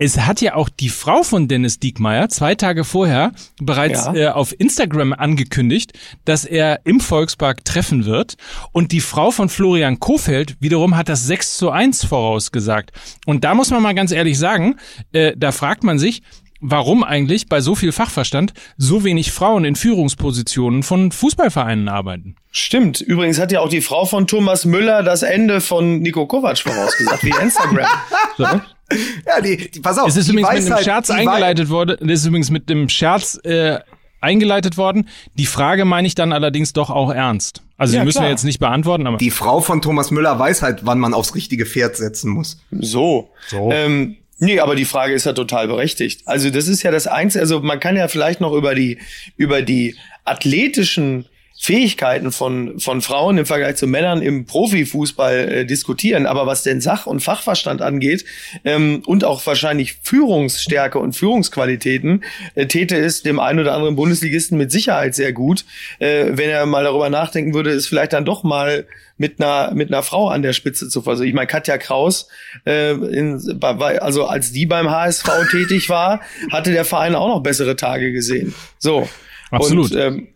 [0.04, 4.16] Es hat ja auch die Frau von Dennis Diekmeyer zwei Tage vorher bereits Ja.
[4.16, 5.94] äh, auf Instagram angekündigt,
[6.26, 8.34] dass er im Volkspark treffen wird.
[8.72, 12.94] Und die Frau von Florian Kofeld wiederum hat das 6 zu 1 vorausgesagt.
[13.28, 14.78] Und da muss man mal ganz ehrlich sagen,
[15.12, 16.24] äh, da fragt man sich,
[16.62, 22.36] warum eigentlich bei so viel Fachverstand so wenig Frauen in Führungspositionen von Fußballvereinen arbeiten.
[22.50, 23.02] Stimmt.
[23.02, 27.24] Übrigens hat ja auch die Frau von Thomas Müller das Ende von Nico Kovac vorausgesagt,
[27.24, 27.86] wie Instagram.
[28.38, 28.48] So?
[29.27, 30.08] Ja, die, die pass auf.
[30.10, 32.10] Es ist übrigens mit einem Weisheit- Scherz eingeleitet worden.
[32.10, 33.80] Es ist übrigens mit dem Scherz äh,
[34.19, 35.08] eingeleitet worden.
[35.38, 37.62] Die Frage meine ich dann allerdings doch auch ernst.
[37.77, 38.27] Also Ja, die müssen klar.
[38.27, 41.34] wir jetzt nicht beantworten, aber Die Frau von Thomas Müller weiß halt, wann man aufs
[41.34, 42.60] richtige Pferd setzen muss.
[42.71, 43.30] So.
[43.47, 43.71] So.
[43.71, 46.23] Ähm, Nee, aber die Frage ist ja total berechtigt.
[46.25, 48.97] Also das ist ja das Einzige, also man kann ja vielleicht noch über die,
[49.38, 51.27] über die athletischen
[51.63, 56.26] Fähigkeiten von, von Frauen im Vergleich zu Männern im Profifußball äh, diskutieren.
[56.26, 58.26] Aber was den Sach- und Fachverstand angeht
[58.65, 62.24] ähm, und auch wahrscheinlich Führungsstärke und Führungsqualitäten,
[62.56, 65.63] äh, täte es dem einen oder anderen Bundesligisten mit Sicherheit sehr gut,
[66.00, 69.89] äh, wenn er mal darüber nachdenken würde, es vielleicht dann doch mal mit einer mit
[69.89, 71.28] einer Frau an der Spitze zu versuchen.
[71.28, 72.28] Ich meine, Katja Kraus,
[72.65, 76.21] äh, in, bei, also als die beim HSV tätig war,
[76.52, 78.56] hatte der Verein auch noch bessere Tage gesehen.
[78.80, 79.08] So.
[79.52, 79.91] Absolut.
[79.91, 80.28] Und, ähm,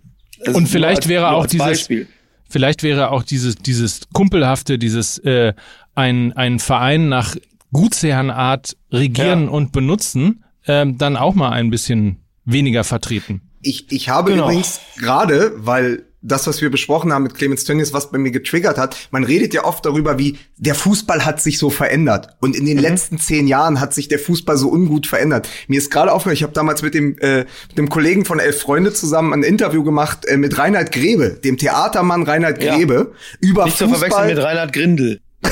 [0.46, 2.08] also Und vielleicht als, wäre auch dieses, Beispiel.
[2.50, 5.54] vielleicht wäre auch dieses, dieses kumpelhafte, dieses äh,
[5.96, 7.36] ein, ein Verein nach
[7.72, 9.50] Gutsherrenart regieren Ja.
[9.50, 13.42] und benutzen, ähm, dann auch mal ein bisschen weniger vertreten.
[13.62, 14.44] Ich, ich habe Genau.
[14.46, 18.78] übrigens gerade, weil das, was wir besprochen haben mit Clemens Tönnies, was bei mir getriggert
[18.78, 22.30] hat, man redet ja oft darüber, wie der Fußball hat sich so verändert.
[22.42, 25.48] Und in den letzten zehn Jahren hat sich der Fußball so ungut verändert.
[25.68, 28.60] Mir ist gerade aufgefallen, ich habe damals mit dem, äh, mit dem Kollegen von Elf
[28.62, 32.76] Freunde zusammen ein Interview gemacht äh, mit Reinhard Grebe, dem Theatermann Reinhard Ja.
[32.76, 34.28] Grebe, über Nicht zu verwechseln Fußball.
[34.28, 35.20] mit Reinhard Grindel.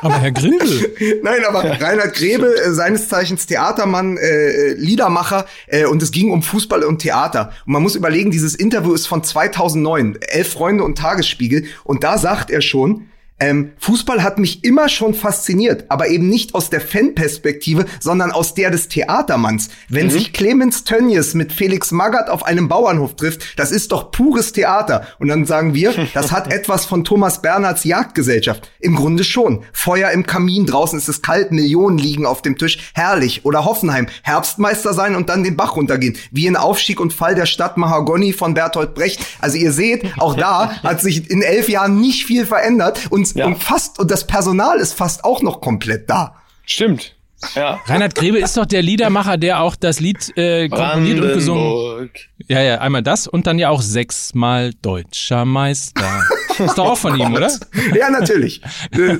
[0.00, 6.02] Aber Herr Grindel, Nein, aber Reinhard Grebe, äh, seines Zeichens Theatermann, äh, Liedermacher, äh, und
[6.02, 7.52] es ging um Fußball und Theater.
[7.66, 12.18] Und man muss überlegen, dieses Interview ist von 2009, Elf Freunde und Tagesspiegel, und da
[12.18, 13.09] sagt er schon,
[13.40, 18.54] ähm, Fußball hat mich immer schon fasziniert, aber eben nicht aus der Fanperspektive, sondern aus
[18.54, 19.70] der des Theatermanns.
[19.88, 24.52] Wenn sich Clemens Tönnies mit Felix Magath auf einem Bauernhof trifft, das ist doch pures
[24.52, 25.06] Theater.
[25.18, 28.70] Und dann sagen wir, das hat etwas von Thomas Bernhards Jagdgesellschaft.
[28.78, 29.64] Im Grunde schon.
[29.72, 32.92] Feuer im Kamin, draußen ist es kalt, Millionen liegen auf dem Tisch.
[32.94, 33.44] Herrlich.
[33.44, 36.16] Oder Hoffenheim, Herbstmeister sein und dann den Bach runtergehen.
[36.30, 39.20] Wie in Aufstieg und Fall der Stadt Mahagoni von Bertolt Brecht.
[39.40, 43.46] Also ihr seht, auch da hat sich in elf Jahren nicht viel verändert und, Ja.
[43.46, 46.36] und fast, und das Personal ist fast auch noch komplett da.
[46.64, 47.16] Stimmt.
[47.54, 47.80] Ja.
[47.86, 52.10] Reinhard Grebe ist doch der Liedermacher, der auch das Lied äh, komponiert und gesungen.
[52.48, 56.22] Ja, ja, einmal das und dann ja auch sechsmal deutscher Meister.
[56.60, 57.50] Ist doch auch von ihm, oder?
[57.94, 58.62] Ja, natürlich.
[58.92, 59.18] Äh,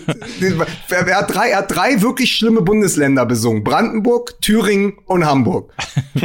[0.91, 3.65] er, hat drei, er hat drei wirklich schlimme Bundesländer besungen.
[3.65, 5.73] Brandenburg, Thüringen und Hamburg.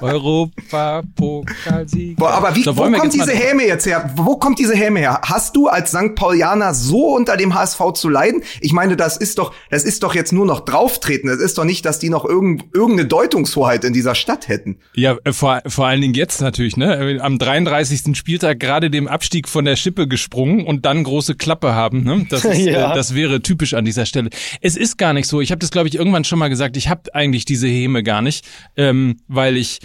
[0.00, 2.20] Europapokalsieg.
[2.20, 4.10] Aber wie, So, wo kommt diese Häme jetzt her?
[4.16, 5.20] Wo kommt diese Häme her?
[5.22, 6.14] Hast du als St.
[6.14, 8.42] Paulianer so unter dem HSV zu leiden?
[8.60, 11.28] Ich meine, das ist doch, das ist doch jetzt nur noch drauftreten.
[11.28, 14.78] Das ist doch nicht, dass die noch irgend, irgendeine Deutungshoheit in dieser Stadt hätten.
[14.94, 17.18] Ja, äh, vor, vor allen Dingen jetzt natürlich, ne?
[17.22, 18.16] Am 33.
[18.16, 22.26] Spieltag gerade dem Abstieg von der Schippe gesprungen und dann große Klappe haben, ne?
[22.28, 22.90] Das, ist, Ja.
[22.90, 24.30] äh, das wäre typisch an dieser Stelle.
[24.60, 25.40] Es ist gar nicht so.
[25.40, 26.76] Ich habe das, glaube ich, irgendwann schon mal gesagt.
[26.76, 28.44] Ich habe eigentlich diese Häme gar nicht,
[28.76, 29.78] ähm, weil ich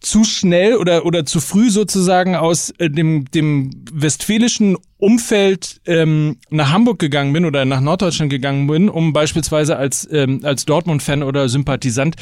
[0.00, 6.70] zu schnell oder oder zu früh sozusagen aus äh, dem dem westfälischen Umfeld ähm, nach
[6.70, 11.48] Hamburg gegangen bin oder nach Norddeutschland gegangen bin, um beispielsweise als ähm, als Dortmund-Fan oder
[11.48, 12.16] Sympathisant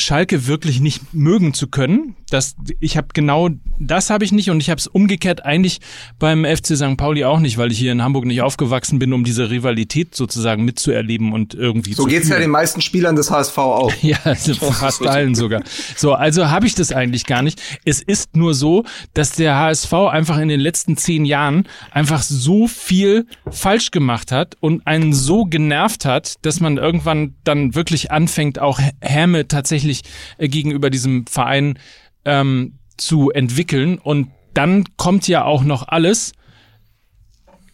[0.00, 2.16] Schalke wirklich nicht mögen zu können.
[2.30, 5.80] Das, ich habe genau das habe ich nicht und ich habe es umgekehrt eigentlich
[6.18, 6.96] beim FC St.
[6.98, 10.64] Pauli auch nicht, weil ich hier in Hamburg nicht aufgewachsen bin, um diese Rivalität sozusagen
[10.64, 12.48] mitzuerleben und irgendwie So zu geht's ja fühlen.
[12.48, 13.92] den meisten Spielern des HSV auch.
[14.02, 15.62] Ja, also fast allen sogar.
[15.96, 17.60] So, also habe ich das eigentlich gar nicht.
[17.84, 18.84] Es ist nur so,
[19.14, 24.56] dass der HSV einfach in den letzten zehn Jahren einfach so viel falsch gemacht hat
[24.60, 29.89] und einen so genervt hat, dass man irgendwann dann wirklich anfängt, auch Häme tatsächlich
[30.38, 31.78] äh, gegenüber diesem Verein
[32.24, 33.98] ähm, zu entwickeln.
[33.98, 36.32] Und dann kommt ja auch noch alles,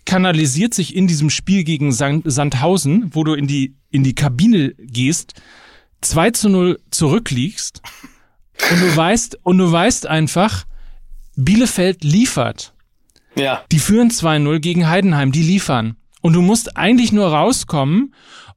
[0.04, 4.74] kanalisiert sich in diesem Spiel gegen Sand Sandhausen, wo du in die, in die Kabine
[4.78, 5.34] gehst,
[6.02, 7.82] 2 zu 0 zurückliegst
[8.70, 10.64] und du weißt, und du weißt einfach,
[11.36, 12.72] Bielefeld liefert.
[13.34, 13.62] Ja.
[13.70, 15.96] Die führen 2-0 gegen Heidenheim, die liefern.
[16.22, 18.14] Und du musst eigentlich nur rauskommen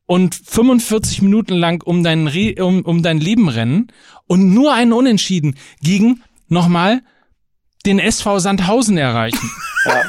[0.09, 3.91] und 45 Minuten lang um dein, Re um, um dein Leben rennen
[4.25, 7.01] und nur einen Unentschieden gegen, nochmal,
[7.85, 9.51] den SV Sandhausen erreichen.
[9.85, 10.03] Ja.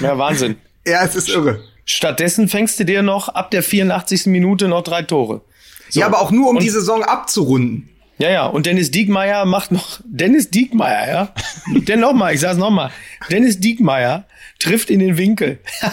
[0.00, 0.56] ja, Wahnsinn.
[0.86, 1.62] Ja, es ist irre.
[1.86, 4.26] Stattdessen fängst du dir noch ab der 84.
[4.26, 5.40] Minute noch drei Tore.
[5.88, 6.00] So.
[6.00, 7.88] Ja, aber auch nur, um Und- die Saison abzurunden.
[8.18, 11.34] Ja, ja, und Dennis Diekmeyer macht noch, Dennis Diekmeyer, ja.
[11.88, 12.90] Denn nochmal, ich sag's nochmal.
[13.30, 14.26] Dennis Diekmeyer
[14.58, 15.60] trifft in den Winkel.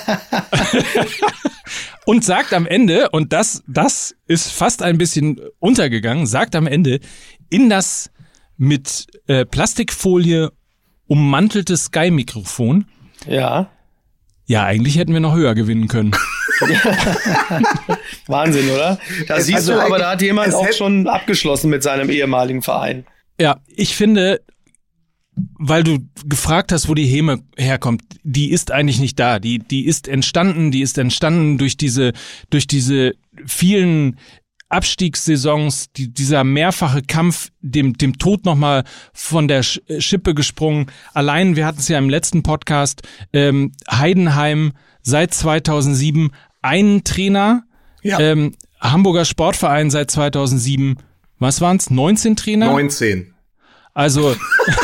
[2.08, 7.02] Und sagt am Ende, und das, das ist fast ein bisschen untergegangen, sagt am Ende,
[7.50, 8.12] in das
[8.56, 10.54] mit äh, Plastikfolie
[11.08, 12.86] ummantelte Sky-Mikrofon,
[13.26, 13.70] Ja.
[14.46, 16.16] ja, eigentlich hätten wir noch höher gewinnen können.
[18.28, 18.98] Wahnsinn, oder?
[19.28, 22.10] Da Es siehst hätte du, aber da hat jemand es auch schon abgeschlossen mit seinem
[22.10, 23.06] ehemaligen Verein.
[23.40, 24.40] Ja, ich finde,
[25.60, 29.40] weil du gefragt hast, wo die Häme herkommt, die ist eigentlich nicht da.
[29.40, 32.14] Die, die ist entstanden, die ist entstanden durch diese,
[32.50, 33.14] durch diese
[33.46, 34.18] vielen
[34.70, 40.88] Abstiegssaisons, die, dieser mehrfache Kampf, dem, dem Tod nochmal von der Schippe gesprungen.
[41.14, 47.64] Allein, wir hatten es ja im letzten Podcast, ähm, Heidenheim seit 2007 einen Trainer,
[48.02, 48.20] ja.
[48.20, 50.98] ähm, Hamburger Sportverein seit 2007,
[51.40, 51.90] was waren's?
[51.90, 52.68] 19 Trainer?
[52.68, 53.34] 19.
[53.98, 54.36] Also,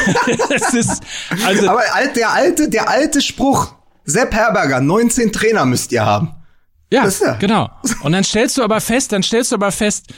[0.55, 1.03] es ist,
[1.45, 1.69] also.
[1.69, 1.83] Aber
[2.15, 6.33] der alte, der alte Spruch, Sepp Herberger, 19 Trainer müsst ihr haben.
[6.91, 7.69] Ja, ja, genau.
[8.01, 10.11] Und dann stellst du aber fest, dann stellst du aber fest,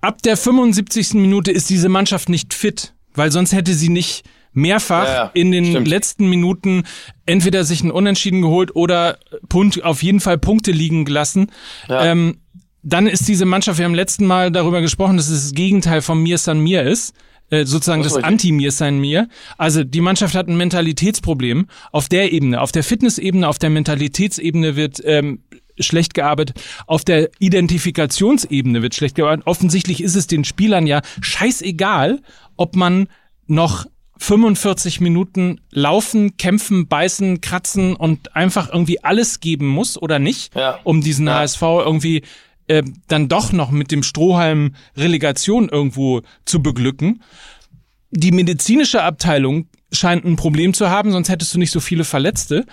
[0.00, 1.12] ab der 75.
[1.12, 4.24] Minute ist diese Mannschaft nicht fit, weil sonst hätte sie nicht
[4.54, 5.86] mehrfach ja, ja, in den stimmt.
[5.88, 6.84] letzten Minuten
[7.26, 9.18] entweder sich ein Unentschieden geholt oder
[9.50, 11.52] Punkt, auf jeden Fall Punkte liegen gelassen.
[11.86, 12.06] Ja.
[12.06, 12.38] Ähm,
[12.82, 16.22] dann ist diese Mannschaft, wir haben letzten Mal darüber gesprochen, dass es das Gegenteil von
[16.22, 17.14] Mir San Mir ist
[17.50, 19.28] äh, sozusagen das, das Anti-Mir sein Mir.
[19.56, 24.76] Also die Mannschaft hat ein Mentalitätsproblem auf der Ebene, auf der Fitnessebene, auf der Mentalitätsebene
[24.76, 25.40] wird ähm,
[25.78, 29.46] schlecht gearbeitet, auf der Identifikationsebene wird schlecht gearbeitet.
[29.46, 32.20] Offensichtlich ist es den Spielern ja scheißegal,
[32.56, 33.08] ob man
[33.46, 33.86] noch
[34.18, 40.78] 45 Minuten laufen, kämpfen, beißen, kratzen und einfach irgendwie alles geben muss oder nicht, ja.
[40.84, 41.40] um diesen ja.
[41.40, 42.22] HSV irgendwie
[42.68, 47.22] äh, dann doch noch mit dem Strohhalm Relegation irgendwo zu beglücken.
[48.10, 52.66] Die medizinische Abteilung scheint ein Problem zu haben, sonst hättest du nicht so viele Verletzte.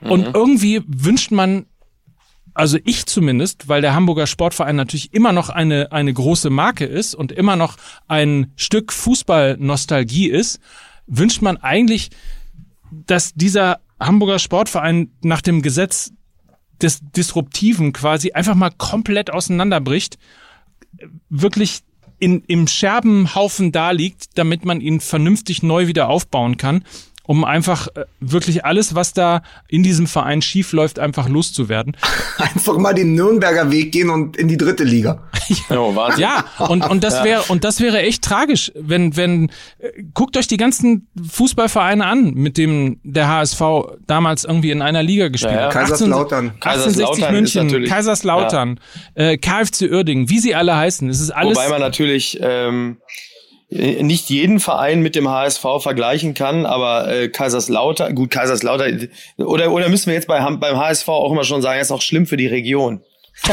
[0.00, 0.10] Mhm.
[0.10, 1.66] Und irgendwie wünscht man,
[2.54, 7.14] also ich zumindest, weil der Hamburger Sportverein natürlich immer noch eine, eine große Marke ist
[7.14, 7.76] und immer noch
[8.08, 10.60] ein Stück Fußballnostalgie ist,
[11.06, 12.10] wünscht man eigentlich,
[12.90, 16.12] dass dieser Hamburger Sportverein nach dem Gesetz
[16.82, 20.18] des Disruptiven quasi einfach mal komplett auseinanderbricht,
[21.28, 21.80] wirklich
[22.18, 26.84] in, im Scherbenhaufen da liegt, damit man ihn vernünftig neu wieder aufbauen kann
[27.24, 31.96] um einfach äh, wirklich alles, was da in diesem Verein schief läuft, einfach loszuwerden.
[32.38, 35.22] Einfach mal den Nürnberger Weg gehen und in die dritte Liga.
[35.48, 40.02] ja, oh, ja und, und das wäre und das wäre echt tragisch, wenn wenn äh,
[40.14, 43.60] guckt euch die ganzen Fußballvereine an, mit dem der HSV
[44.06, 45.60] damals irgendwie in einer Liga gespielt hat.
[45.60, 45.86] Ja, ja.
[45.86, 48.80] Kaiserslautern, 1860 München, Kaiserslautern,
[49.14, 49.30] ja.
[49.30, 51.08] äh, KFC Uerdingen, wie sie alle heißen.
[51.08, 51.56] Es ist alles.
[51.56, 52.98] Wobei man natürlich ähm,
[53.72, 59.08] nicht jeden Verein mit dem HSV vergleichen kann, aber äh, Kaiserslautern, gut, Kaiserslautern,
[59.38, 62.26] oder, oder müssen wir jetzt bei, beim HSV auch immer schon sagen, ist auch schlimm
[62.26, 63.00] für die Region.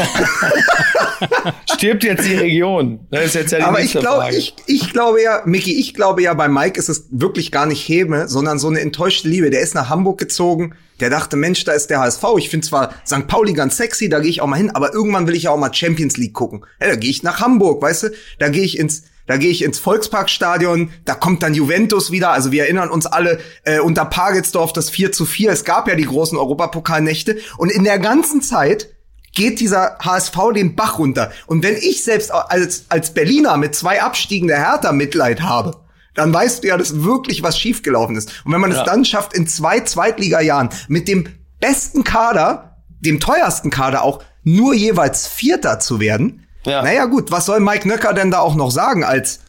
[1.74, 3.00] Stirbt jetzt die Region?
[3.10, 6.22] Das ist jetzt ja die Aber ich glaube, ich, ich glaube ja, Micky, ich glaube
[6.22, 9.48] ja, bei Mike ist es wirklich gar nicht Häme, sondern so eine enttäuschte Liebe.
[9.48, 12.24] Der ist nach Hamburg gezogen, der dachte, Mensch, da ist der HSV.
[12.36, 13.26] Ich finde zwar St.
[13.26, 15.58] Pauli ganz sexy, da gehe ich auch mal hin, aber irgendwann will ich ja auch
[15.58, 16.66] mal Champions League gucken.
[16.78, 18.08] Ja, da gehe ich nach Hamburg, weißt du?
[18.38, 22.32] Da gehe ich ins da gehe ich ins Volksparkstadion, da kommt dann Juventus wieder.
[22.32, 25.52] Also wir erinnern uns alle äh, unter Pagelsdorf das 4 zu 4.
[25.52, 27.38] Es gab ja die großen Europapokalnächte.
[27.56, 28.88] Und in der ganzen Zeit
[29.32, 31.30] geht dieser HSV den Bach runter.
[31.46, 35.76] Und wenn ich selbst als, als Berliner mit zwei Abstiegen der Hertha Mitleid habe,
[36.16, 38.42] dann weißt du ja, dass wirklich was schiefgelaufen ist.
[38.44, 38.80] Und wenn man ja.
[38.80, 41.28] es dann schafft, in zwei Zweitliga-Jahren mit dem
[41.60, 46.82] besten Kader, dem teuersten Kader auch, nur jeweils Vierter zu werden, ja.
[46.82, 49.40] Naja, gut, was soll Mike Nöcker denn da auch noch sagen als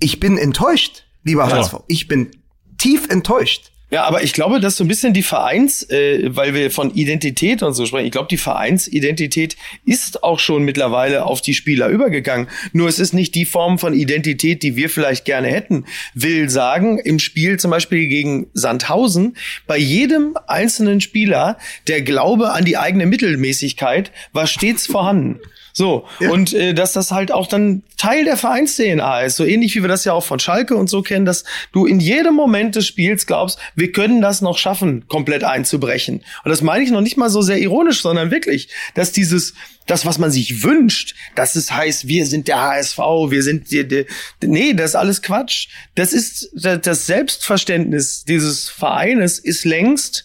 [0.00, 1.56] ich bin enttäuscht, lieber ja.
[1.56, 1.76] HSV.
[1.88, 2.30] Ich bin
[2.78, 3.72] tief enttäuscht.
[3.90, 7.62] Ja, aber ich glaube, dass so ein bisschen die Vereins, äh, weil wir von Identität
[7.62, 12.48] und so sprechen, ich glaube, die Vereinsidentität ist auch schon mittlerweile auf die Spieler übergegangen.
[12.74, 15.86] Nur es ist nicht die Form von Identität, die wir vielleicht gerne hätten.
[16.12, 22.66] Will sagen, im Spiel zum Beispiel gegen Sandhausen, bei jedem einzelnen Spieler, der Glaube an
[22.66, 25.40] die eigene Mittelmäßigkeit war stets vorhanden.
[25.78, 26.30] So, ja.
[26.30, 29.36] und äh, dass das halt auch dann Teil der Vereins-DNA ist.
[29.36, 32.00] So ähnlich wie wir das ja auch von Schalke und so kennen, dass du in
[32.00, 36.24] jedem Moment des Spiels glaubst, wir können das noch schaffen, komplett einzubrechen.
[36.42, 39.54] Und das meine ich noch nicht mal so sehr ironisch, sondern wirklich, dass dieses,
[39.86, 43.86] das, was man sich wünscht, dass es heißt, wir sind der HSV, wir sind die,
[43.86, 44.06] die,
[44.42, 45.68] nee, das ist alles Quatsch.
[45.94, 50.24] Das ist das Selbstverständnis dieses Vereines ist längst,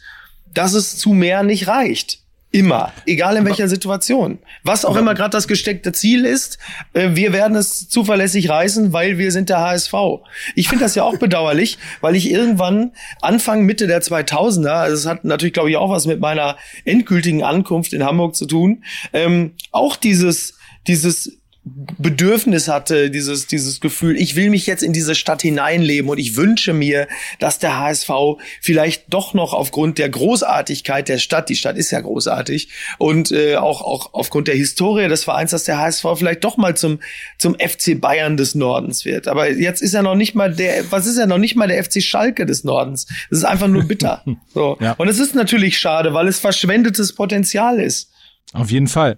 [0.51, 2.22] dass es zu mehr nicht reicht.
[2.55, 4.37] Immer, egal in welcher Situation.
[4.63, 6.59] Was auch immer gerade das gesteckte Ziel ist,
[6.93, 9.93] äh, wir werden es zuverlässig reißen, weil wir sind der HSV.
[10.53, 15.07] Ich finde das ja auch bedauerlich, weil ich irgendwann Anfang Mitte der 2000er, also es
[15.07, 19.53] hat natürlich glaube ich auch was mit meiner endgültigen Ankunft in Hamburg zu tun, ähm,
[19.71, 20.53] auch dieses
[20.85, 26.17] dieses Bedürfnis hatte, dieses, dieses Gefühl, ich will mich jetzt in diese Stadt hineinleben und
[26.17, 27.07] ich wünsche mir,
[27.39, 28.09] dass der HSV
[28.59, 33.55] vielleicht doch noch aufgrund der Großartigkeit der Stadt, die Stadt ist ja großartig, und äh,
[33.55, 36.99] auch, auch aufgrund der Historie des Vereins, dass der HSV vielleicht doch mal zum,
[37.37, 39.29] zum FC Bayern des Nordens wird.
[39.29, 41.81] Aber jetzt ist er noch nicht mal der, was ist er noch nicht mal der
[41.81, 43.05] FC Schalke des Nordens?
[43.29, 44.23] Das ist einfach nur bitter.
[44.53, 44.77] So.
[44.79, 44.93] Ja.
[44.93, 48.11] Und es ist natürlich schade, weil es verschwendetes Potenzial ist.
[48.51, 49.17] Auf jeden Fall.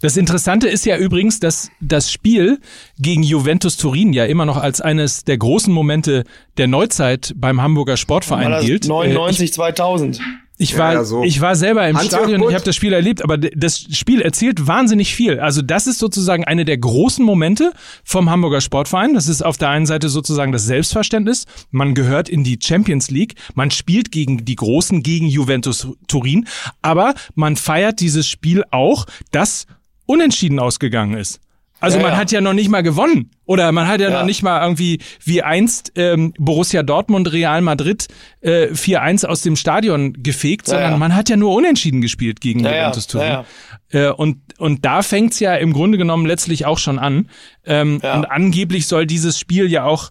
[0.00, 2.60] Das Interessante ist ja übrigens, dass das Spiel
[2.98, 6.24] gegen Juventus Turin ja immer noch als eines der großen Momente
[6.56, 8.86] der Neuzeit beim Hamburger Sportverein gilt.
[8.86, 10.20] 99, ich, 2000.
[10.60, 11.22] Ich war, ja, so.
[11.22, 14.66] ich war selber im Hans Stadion, ich habe das Spiel erlebt, aber das Spiel erzählt
[14.66, 15.38] wahnsinnig viel.
[15.38, 19.14] Also das ist sozusagen eine der großen Momente vom Hamburger Sportverein.
[19.14, 21.46] Das ist auf der einen Seite sozusagen das Selbstverständnis.
[21.70, 26.48] Man gehört in die Champions League, man spielt gegen die Großen, gegen Juventus Turin,
[26.82, 29.66] aber man feiert dieses Spiel auch, dass
[30.08, 31.40] unentschieden ausgegangen ist.
[31.80, 32.18] Also ja, man ja.
[32.18, 33.30] hat ja noch nicht mal gewonnen.
[33.44, 34.18] Oder man hat ja, ja.
[34.18, 38.08] noch nicht mal irgendwie wie einst ähm, Borussia Dortmund, Real Madrid
[38.40, 43.06] äh, 4-1 aus dem Stadion gefegt, sondern man hat ja nur unentschieden gespielt gegen Juventus
[43.06, 43.44] Turin.
[43.90, 47.28] Äh, und, und da fängt's ja im Grunde genommen letztlich auch schon an.
[47.64, 50.10] Ähm, Und angeblich soll dieses Spiel ja auch,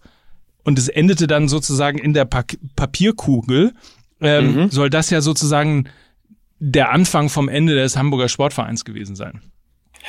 [0.64, 2.44] und es endete dann sozusagen in der pa
[2.76, 3.74] Papierkugel,
[4.22, 4.70] ähm, mhm.
[4.70, 5.90] soll das ja sozusagen
[6.60, 9.42] der Anfang vom Ende des Hamburger Sportvereins gewesen sein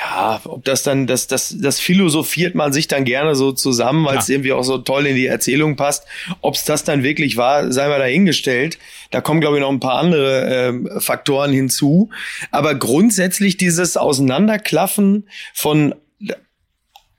[0.00, 4.18] ja, ob das dann, das, das, das philosophiert man sich dann gerne so zusammen, weil
[4.18, 4.34] es ja.
[4.34, 6.06] irgendwie auch so toll in die Erzählung passt.
[6.40, 8.78] Ob es das dann wirklich war, sei mal dahingestellt.
[9.10, 12.10] Da kommen, glaube ich, noch ein paar andere äh, Faktoren hinzu.
[12.52, 15.94] Aber grundsätzlich dieses Auseinanderklaffen von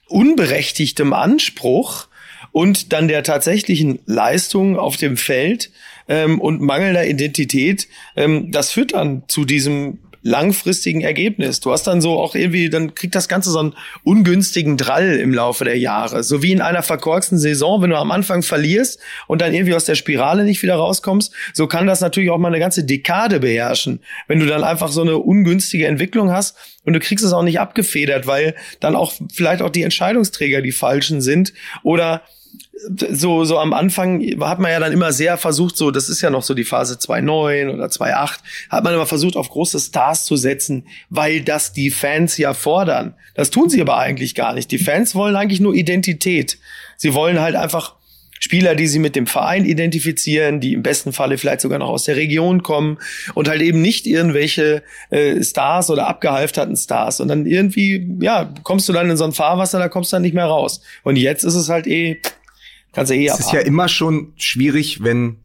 [0.08, 2.08] unberechtigtem Anspruch
[2.52, 5.72] und dann der tatsächlichen Leistung auf dem Feld
[6.08, 11.60] ähm, und mangelnder Identität, ähm, das führt dann zu diesem langfristigen Ergebnis.
[11.60, 15.34] Du hast dann so auch irgendwie, dann kriegt das Ganze so einen ungünstigen Drall im
[15.34, 16.24] Laufe der Jahre.
[16.24, 19.86] So wie in einer verkorksten Saison, wenn du am Anfang verlierst und dann irgendwie aus
[19.86, 24.02] der Spirale nicht wieder rauskommst, so kann das natürlich auch mal eine ganze Dekade beherrschen.
[24.28, 27.60] Wenn du dann einfach so eine ungünstige Entwicklung hast und du kriegst es auch nicht
[27.60, 31.54] abgefedert, weil dann auch vielleicht auch die Entscheidungsträger die falschen sind
[31.84, 32.24] oder
[33.12, 36.30] so, so am Anfang hat man ja dann immer sehr versucht, so, das ist ja
[36.30, 38.40] noch so die Phase 2.9 oder 2.8,
[38.70, 43.16] hat man immer versucht, auf große Stars zu setzen, weil das die Fans ja fordern.
[43.36, 44.72] Das tun sie aber eigentlich gar nicht.
[44.72, 46.58] Die Fans wollen eigentlich nur Identität.
[46.98, 47.96] Sie wollen halt einfach
[48.40, 52.06] Spieler, die sie mit dem Verein identifizieren, die im besten Falle vielleicht sogar noch aus
[52.06, 52.98] der Region kommen
[53.34, 57.20] und halt eben nicht irgendwelche äh, Stars oder abgehalfterten Stars.
[57.20, 60.22] Und dann irgendwie, ja, kommst du dann in so ein Fahrwasser, da kommst du dann
[60.22, 60.82] nicht mehr raus.
[61.04, 62.22] Und jetzt ist es halt eh
[62.94, 65.38] Kannst du eh Es ist ja immer schon schwierig, wenn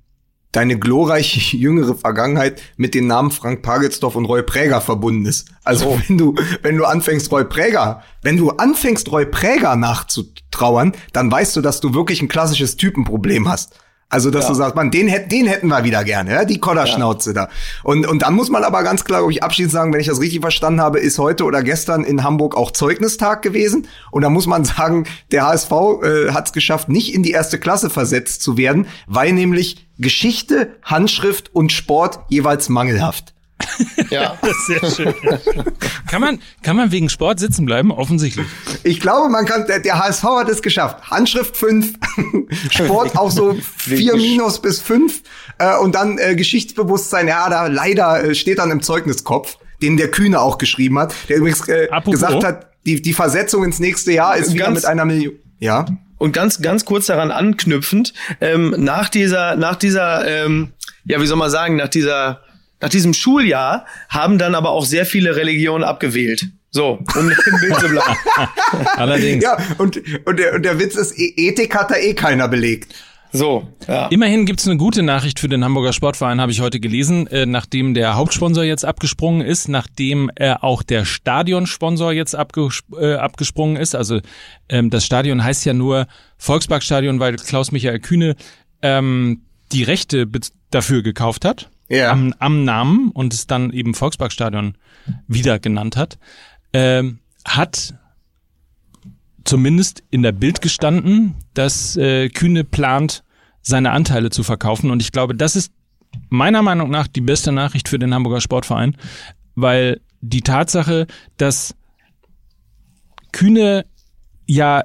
[0.54, 5.48] deine glorreiche jüngere Vergangenheit mit den Namen Frank Pagelsdorf und Roy Präger verbunden ist.
[5.64, 6.00] Also oh.
[6.07, 11.57] wenn du, wenn du anfängst, Roy Präger, wenn du anfängst, Roy Präger nachzutrauern, dann weißt
[11.57, 13.78] du, dass du wirklich ein klassisches Typenproblem hast.
[14.14, 14.50] Also, dass ja.
[14.50, 16.44] du sagst, man, den, den hätten wir wieder gerne, ja?
[16.44, 17.46] die Kodderschnauze ja.
[17.46, 17.48] da.
[17.83, 20.20] Und, und dann muss man aber ganz klar, glaube ich, abschließend sagen, wenn ich das
[20.20, 23.88] richtig verstanden habe, ist heute oder gestern in Hamburg auch Zeugnistag gewesen.
[24.12, 27.59] Und da muss man sagen, der HSV äh, hat es geschafft, nicht in die erste
[27.59, 33.34] Klasse versetzt zu werden, weil nämlich Geschichte, Handschrift und Sport jeweils mangelhaft.
[34.11, 35.14] Ja, das ist sehr schön.
[36.07, 37.90] kann man, kann man wegen Sport sitzen bleiben?
[37.90, 38.47] Offensichtlich.
[38.83, 41.11] Ich glaube, man kann, der, der HSV hat es geschafft.
[41.11, 41.95] Handschrift 5,
[42.71, 45.23] Sport auch so 4 minus bis 5
[45.59, 50.11] äh, und dann äh, Geschichtsbewusstsein, ja, da leider äh, steht dann im Zeugniskopf, den der
[50.11, 54.37] Kühne auch geschrieben hat, der übrigens äh, gesagt hat, die, die Versetzung ins nächste Jahr
[54.37, 55.35] ist wieder mit einer Million.
[55.59, 55.87] Ja.
[56.19, 60.73] Und ganz, ganz kurz daran anknüpfend, ähm, nach dieser, nach dieser, ähm,
[61.05, 62.40] ja, wie soll man sagen, nach dieser
[62.85, 66.49] nach diesem Schuljahr haben dann aber auch sehr viele Religionen abgewählt.
[66.70, 68.16] So, um im Bild zu bleiben.
[68.97, 69.42] Allerdings.
[69.42, 72.94] Ja, und, und, der, und der Witz ist, e- Ethik hat da eh keiner belegt.
[73.33, 74.09] So, ja.
[74.09, 77.94] Immerhin gibt's eine gute Nachricht für den Hamburger Sportverein, habe ich heute gelesen, äh, nachdem
[77.94, 83.94] der Hauptsponsor jetzt abgesprungen ist, nachdem äh, auch der Stadionsponsor jetzt abges äh, abgesprungen ist.
[83.94, 84.20] Also
[84.68, 88.37] ähm, das Stadion heißt ja nur Volksparkstadion, weil Klaus-Michael Kühne
[88.83, 89.40] ähm,
[89.73, 90.29] die Rechte
[90.70, 92.11] dafür gekauft hat ja.
[92.11, 94.77] am, am Namen und es dann eben Volksparkstadion
[95.27, 96.18] wieder genannt hat,
[96.73, 97.94] ähm, hat
[99.44, 103.23] zumindest in der Bild gestanden, dass äh, Kühne plant,
[103.61, 104.90] seine Anteile zu verkaufen.
[104.90, 105.73] Und ich glaube, das ist
[106.29, 108.97] meiner Meinung nach die beste Nachricht für den Hamburger Sportverein,
[109.55, 111.75] weil die Tatsache, dass
[113.33, 113.87] Kühne
[114.47, 114.85] ja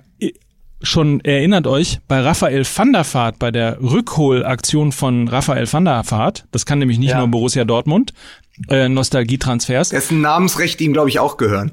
[0.82, 6.04] schon erinnert euch, bei Raphael van der Vaart, bei der Rückholaktion von Raphael van der
[6.10, 7.20] Vaart, das kann nämlich nicht ja.
[7.20, 8.14] nur Borussia Dortmund,
[8.70, 9.90] äh, Nostalgietransfers.
[9.90, 11.72] Dessen Namensrechte ihm, glaube ich, auch gehören.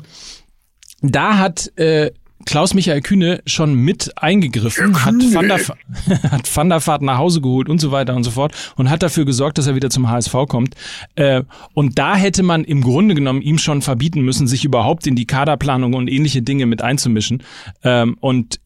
[1.02, 2.11] Da hat äh,
[2.44, 5.59] Klaus-Michael Kühne schon mit eingegriffen, hat Van, der,
[6.30, 9.02] hat Van der Vaart nach Hause geholt und so weiter und so fort und hat
[9.02, 10.74] dafür gesorgt, dass er wieder zum HSV kommt.
[11.16, 11.42] Äh,
[11.74, 15.26] und da hätte man im Grunde genommen ihm schon verbieten müssen, sich überhaupt in die
[15.26, 17.42] Kaderplanung und ähnliche Dinge mit einzumischen.
[17.82, 18.61] Ähm, und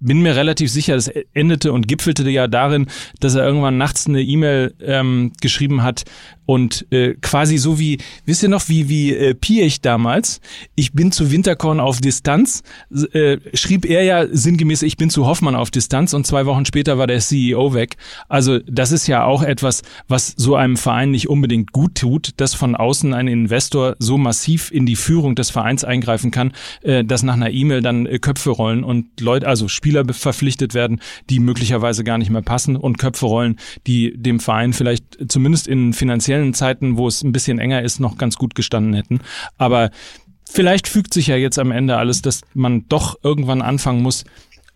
[0.00, 2.86] bin mir relativ sicher, das endete und gipfelte ja darin,
[3.20, 6.04] dass er irgendwann nachts eine E-Mail ähm, geschrieben hat
[6.50, 10.40] und äh, quasi so wie, wisst ihr noch, wie, wie äh, Piech damals,
[10.74, 12.64] ich bin zu Winterkorn auf Distanz,
[13.12, 16.98] äh, schrieb er ja sinngemäß, ich bin zu Hoffmann auf Distanz und zwei Wochen später
[16.98, 17.96] war der CEO weg.
[18.28, 22.54] Also das ist ja auch etwas, was so einem Verein nicht unbedingt gut tut, dass
[22.54, 27.22] von außen ein Investor so massiv in die Führung des Vereins eingreifen kann, äh, dass
[27.22, 32.04] nach einer E-Mail dann äh, Köpfe rollen und Leute, also Spieler verpflichtet werden, die möglicherweise
[32.04, 36.96] gar nicht mehr passen und Köpfe rollen, die dem Verein vielleicht zumindest in finanziellen Zeiten,
[36.96, 39.20] wo es ein bisschen enger ist, noch ganz gut gestanden hätten.
[39.58, 39.90] Aber
[40.44, 44.24] vielleicht fügt sich ja jetzt am Ende alles, dass man doch irgendwann anfangen muss,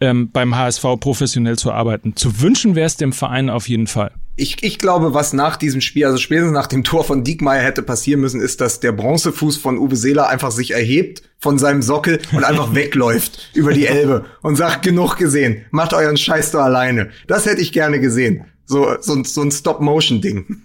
[0.00, 2.16] ähm, beim HSV professionell zu arbeiten.
[2.16, 4.12] Zu wünschen wäre es dem Verein auf jeden Fall.
[4.36, 7.82] Ich, ich glaube, was nach diesem Spiel, also spätestens nach dem Tor von Diekmeyer hätte
[7.82, 12.20] passieren müssen, ist, dass der Bronzefuß von Uwe Seeler einfach sich erhebt von seinem Sockel
[12.32, 17.10] und einfach wegläuft über die Elbe und sagt, genug gesehen, macht euren Scheiß doch alleine.
[17.28, 18.44] Das hätte ich gerne gesehen.
[18.66, 20.62] So, so, so ein Stop-Motion-Ding.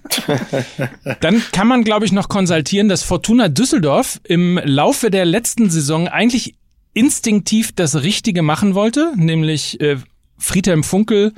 [1.20, 6.08] Dann kann man, glaube ich, noch konsultieren, dass Fortuna Düsseldorf im Laufe der letzten Saison
[6.08, 6.56] eigentlich
[6.94, 9.98] instinktiv das Richtige machen wollte, nämlich äh,
[10.38, 11.34] Friedhelm Funkel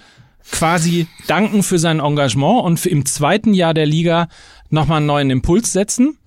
[0.49, 4.27] quasi danken für sein Engagement und im zweiten Jahr der Liga
[4.69, 6.17] nochmal einen neuen Impuls setzen.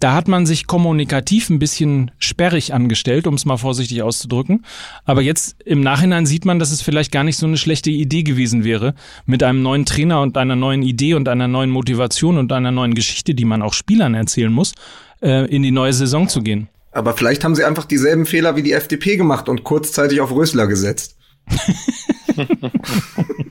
[0.00, 4.64] Da hat man sich kommunikativ ein bisschen sperrig angestellt, um es mal vorsichtig auszudrücken.
[5.04, 8.22] Aber jetzt im Nachhinein sieht man, dass es vielleicht gar nicht so eine schlechte Idee
[8.22, 8.94] gewesen wäre,
[9.26, 12.94] mit einem neuen Trainer und einer neuen Idee und einer neuen Motivation und einer neuen
[12.94, 14.72] Geschichte, die man auch Spielern erzählen muss,
[15.20, 16.70] äh, in die neue Saison zu gehen.
[16.92, 20.66] Aber vielleicht haben sie einfach dieselben Fehler wie die FDP gemacht und kurzzeitig auf Rösler
[20.66, 21.19] gesetzt.
[21.50, 23.44] ハハハハ。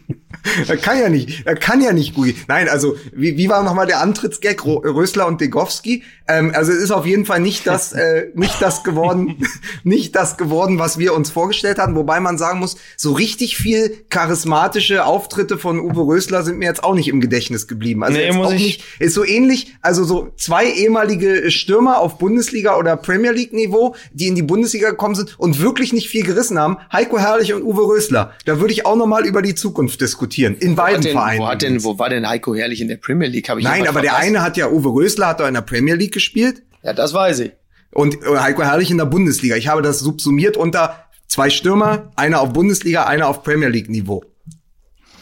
[0.68, 2.36] Er kann ja nicht, er kann ja nicht gut.
[2.48, 6.04] Nein, also wie, wie war nochmal der Antrittsgag Rösler und Degowski?
[6.28, 9.38] Ähm, also es ist auf jeden Fall nicht das, äh, nicht das geworden,
[9.84, 11.96] nicht das geworden, was wir uns vorgestellt hatten.
[11.96, 16.84] Wobei man sagen muss, so richtig viel charismatische Auftritte von Uwe Rösler sind mir jetzt
[16.84, 18.04] auch nicht im Gedächtnis geblieben.
[18.04, 22.78] Also nee, jetzt auch nicht, ist so ähnlich, also so zwei ehemalige Stürmer auf Bundesliga
[22.78, 26.58] oder Premier League Niveau, die in die Bundesliga gekommen sind und wirklich nicht viel gerissen
[26.58, 26.78] haben.
[26.92, 28.34] Heiko Herrlich und Uwe Rösler.
[28.46, 30.56] Da würde ich auch nochmal über die Zukunft diskutieren diskutieren.
[30.60, 31.40] In wo beiden denn, Vereinen.
[31.40, 33.50] Wo, hat denn, wo war denn Heiko Herrlich in der Premier League?
[33.50, 35.96] Hab ich Nein, aber der eine hat ja, Uwe Rösler hat doch in der Premier
[35.96, 36.64] League gespielt.
[36.84, 37.52] Ja, das weiß ich.
[37.92, 39.56] Und äh, Heiko Herrlich in der Bundesliga.
[39.56, 44.24] Ich habe das subsumiert unter zwei Stürmer, einer auf Bundesliga, einer auf Premier League Niveau.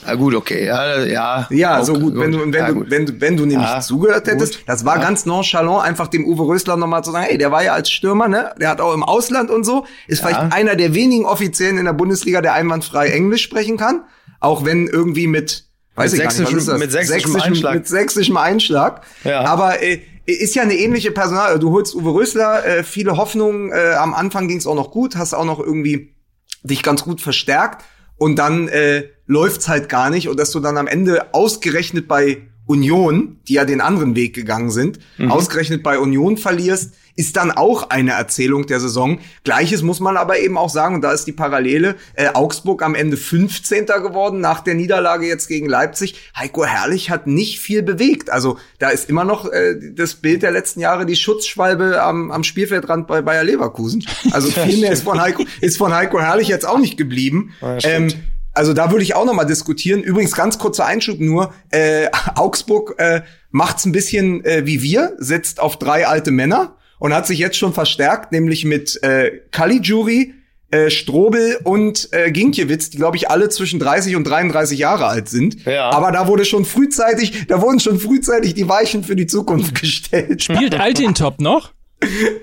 [0.05, 1.47] Ja gut, okay, ja, ja.
[1.49, 2.15] Ja, okay, so gut.
[2.15, 4.63] Wenn du, wenn ja, du, wenn du, wenn du nämlich ja, zugehört hättest, gut.
[4.65, 5.01] das war ja.
[5.01, 8.29] ganz nonchalant, einfach dem Uwe Rösler nochmal zu sagen, hey, der war ja als Stürmer,
[8.29, 8.53] ne?
[8.57, 11.93] Der hat auch im Ausland und so, ist vielleicht einer der wenigen Offiziellen in der
[11.93, 14.03] Bundesliga, der einwandfrei Englisch sprechen kann.
[14.39, 15.65] Auch wenn irgendwie mit
[15.95, 17.73] Weiß mit, sächsischem, nicht, mit sächsischem, sächsischem Einschlag.
[17.73, 19.01] Mit sächsischem Einschlag.
[19.23, 19.41] Ja.
[19.45, 21.57] Aber äh, ist ja eine ähnliche Personal.
[21.57, 23.71] Du holst Uwe Rösler, äh, viele Hoffnungen.
[23.71, 26.13] Äh, am Anfang ging es auch noch gut, hast auch noch irgendwie
[26.61, 27.83] dich ganz gut verstärkt.
[28.17, 30.29] Und dann äh, läuft's halt gar nicht.
[30.29, 34.69] Und dass du dann am Ende ausgerechnet bei Union, die ja den anderen Weg gegangen
[34.69, 35.31] sind, mhm.
[35.31, 39.20] ausgerechnet bei Union verlierst, ist dann auch eine Erzählung der Saison.
[39.43, 42.93] Gleiches muss man aber eben auch sagen, und da ist die Parallele, äh, Augsburg am
[42.93, 43.88] Ende 15.
[43.88, 46.32] geworden nach der Niederlage jetzt gegen Leipzig.
[46.38, 48.30] Heiko Herrlich hat nicht viel bewegt.
[48.30, 52.43] Also da ist immer noch äh, das Bild der letzten Jahre die Schutzschwalbe am, am
[52.43, 54.05] Spielfeldrand bei Bayer Leverkusen.
[54.32, 57.55] Also viel mehr ist von Heiko, ist von Heiko Herrlich jetzt auch nicht geblieben.
[57.61, 58.09] Ja, ähm,
[58.53, 60.03] also da würde ich auch noch mal diskutieren.
[60.03, 65.59] Übrigens ganz kurzer Einschub nur: äh, Augsburg äh, macht's ein bisschen äh, wie wir, setzt
[65.59, 70.33] auf drei alte Männer und hat sich jetzt schon verstärkt, nämlich mit äh, Caligiuri,
[70.69, 75.29] äh, Strobel und äh, Ginkiewicz, die glaube ich alle zwischen 30 und 33 Jahre alt
[75.29, 75.65] sind.
[75.65, 75.91] Ja.
[75.91, 80.43] Aber da wurde schon frühzeitig, da wurden schon frühzeitig die Weichen für die Zukunft gestellt.
[80.43, 81.71] Spielt Altintop noch?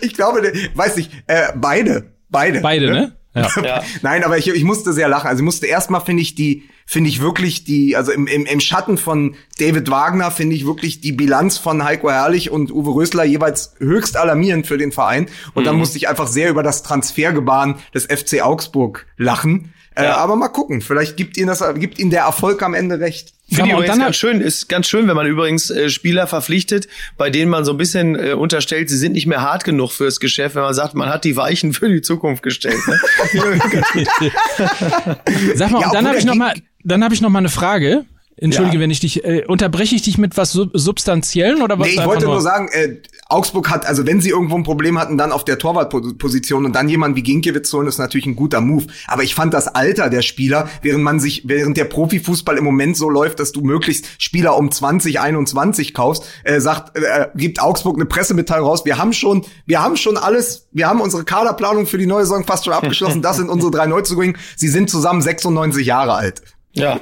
[0.00, 2.61] Ich glaube, weiß nicht, äh, beide, beide.
[2.61, 2.92] Beide, ne?
[2.92, 3.16] ne?
[3.35, 3.49] Ja.
[3.62, 3.82] ja.
[4.03, 5.28] Nein, aber ich, ich musste sehr lachen.
[5.28, 8.61] Also ich musste erstmal finde ich die finde ich wirklich die also im, im, im
[8.61, 13.24] Schatten von David Wagner finde ich wirklich die Bilanz von Heiko Herrlich und Uwe Rösler
[13.24, 15.66] jeweils höchst alarmierend für den Verein und mhm.
[15.66, 19.72] dann musste ich einfach sehr über das Transfergebaren des FC Augsburg lachen.
[19.97, 20.16] Äh, ja.
[20.16, 23.32] aber mal gucken, vielleicht gibt ihnen das gibt ihnen der Erfolg am Ende recht.
[23.49, 27.30] Finde ich übrigens ganz schön, ist ganz schön, wenn man übrigens äh, Spieler verpflichtet, bei
[27.30, 30.57] denen man so ein bisschen äh, unterstellt, sie sind nicht mehr hart genug fürs Geschäft,
[30.57, 32.80] wenn man sagt, man hat die Weichen für die Zukunft gestellt.
[32.88, 32.99] Ne?
[35.55, 37.51] Sag mal, ja, und dann habe ich noch mal, dann habe ich noch mal eine
[37.51, 38.05] Frage.
[38.36, 38.80] Entschuldige, ja.
[38.80, 41.86] wenn ich dich äh, unterbreche ich dich mit was Substanziellen oder was?
[41.86, 42.97] Nee, ich wollte nur sagen, äh,
[43.29, 46.89] Augsburg hat, also wenn sie irgendwo ein Problem hatten, dann auf der Torwartposition und dann
[46.89, 48.87] jemand wie Ginkiewicz holen, ist natürlich ein guter Move.
[49.07, 52.97] Aber ich fand das Alter der Spieler, während man sich, während der Profifußball im Moment
[52.97, 57.97] so läuft, dass du möglichst Spieler um 20, 21 kaufst, äh, sagt, äh, gibt Augsburg
[57.97, 58.85] eine Pressemitteilung raus.
[58.85, 62.45] Wir haben schon, wir haben schon alles, wir haben unsere Kaderplanung für die neue Saison
[62.45, 63.22] fast schon abgeschlossen.
[63.22, 64.35] Das sind unsere drei Neuzugänge.
[64.57, 66.43] Sie sind zusammen 96 Jahre alt.
[66.72, 67.01] Ja.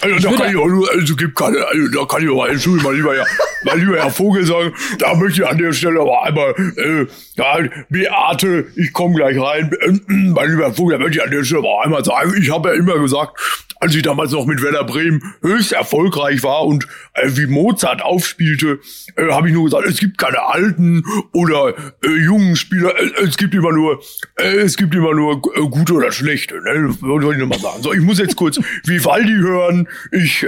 [0.00, 2.90] Also da kann ich auch nur, also gibt keine, also da kann ich auch, Entschuldigung,
[2.92, 3.26] mal lieber, Herr,
[3.64, 7.58] mal lieber Herr Vogel sagen, da möchte ich an der Stelle aber einmal, äh, ja,
[7.88, 11.44] Beate, ich komme gleich rein, äh, mein lieber Herr Vogel, da möchte ich an der
[11.44, 13.38] Stelle aber einmal sagen, ich habe ja immer gesagt,
[13.80, 18.80] als ich damals noch mit Werder Bremen höchst erfolgreich war und äh, wie Mozart aufspielte,
[19.16, 23.36] äh, habe ich nur gesagt, es gibt keine alten oder äh, jungen Spieler, äh, es
[23.36, 24.02] gibt immer nur,
[24.36, 26.60] äh, es gibt immer nur äh, gute oder schlechte.
[26.62, 26.96] Ne?
[27.00, 27.82] Wollte ich nur mal sagen.
[27.82, 29.88] So, ich muss jetzt kurz Vivaldi hören.
[30.12, 30.46] Ich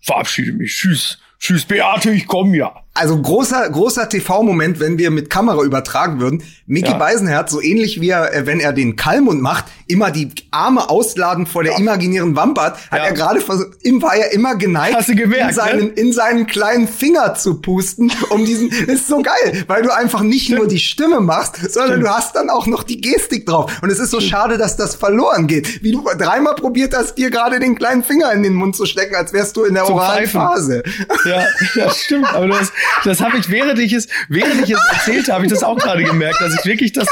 [0.00, 0.76] verabschiede mich.
[0.76, 1.18] Tschüss.
[1.38, 2.82] Tschüss, Beate, ich komme ja.
[2.92, 6.42] Also großer, großer TV-Moment, wenn wir mit Kamera übertragen würden.
[6.66, 6.98] Mickey Ja.
[6.98, 11.46] Beisenherz, so ähnlich wie er, äh, wenn er den Kalmund macht, immer die Arme ausladen
[11.46, 12.98] vor der imaginären Wampe hat, Ja.
[12.98, 15.92] er gerade versucht, ihm war er immer geneigt, Hast du gemerkt, in, seinen, ne?
[15.94, 20.50] in seinen kleinen Finger zu pusten, um diesen, ist so geil, weil du einfach nicht
[20.50, 23.72] nur die Stimme machst, sondern du hast dann auch noch die Gestik drauf.
[23.82, 25.82] Und es ist so schade, dass das verloren geht.
[25.84, 29.14] Wie du dreimal probiert hast, dir gerade den kleinen Finger in den Mund zu stecken,
[29.14, 30.40] als wärst du in der Zum oralen Pfeifen.
[30.40, 30.82] Phase.
[31.24, 31.44] Ja,
[31.84, 32.32] das stimmt.
[32.34, 32.72] Aber das,
[33.04, 36.02] das habe ich, während ich es, während ich es erzählt habe, ich das auch gerade
[36.04, 37.08] gemerkt, dass ich wirklich das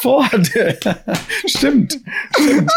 [0.00, 0.78] vorhatte.
[1.46, 1.98] stimmt.
[2.40, 2.70] Stimmt.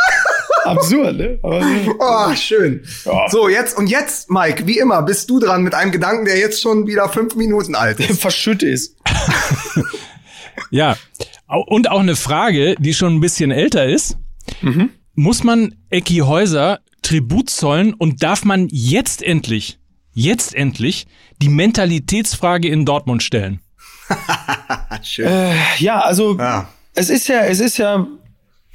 [0.63, 1.39] Absurd, ne?
[1.43, 1.95] Aber so.
[1.99, 2.83] Oh, schön.
[3.05, 3.29] Ja.
[3.29, 6.61] So, jetzt und jetzt, Mike, wie immer, bist du dran mit einem Gedanken, der jetzt
[6.61, 8.21] schon wieder fünf Minuten alt ist.
[8.21, 8.95] verschütt ist.
[10.71, 10.97] Ja.
[11.47, 14.17] Und auch eine Frage, die schon ein bisschen älter ist.
[15.13, 19.77] Muss man Ecki Häuser Tribut zollen und darf man jetzt endlich,
[20.15, 21.05] jetzt endlich
[21.41, 23.59] die Mentalitätsfrage in Dortmund stellen?
[25.03, 25.29] Schön.
[25.77, 26.67] Ja, also Ja.
[26.95, 28.07] es ist ja, es ist ja,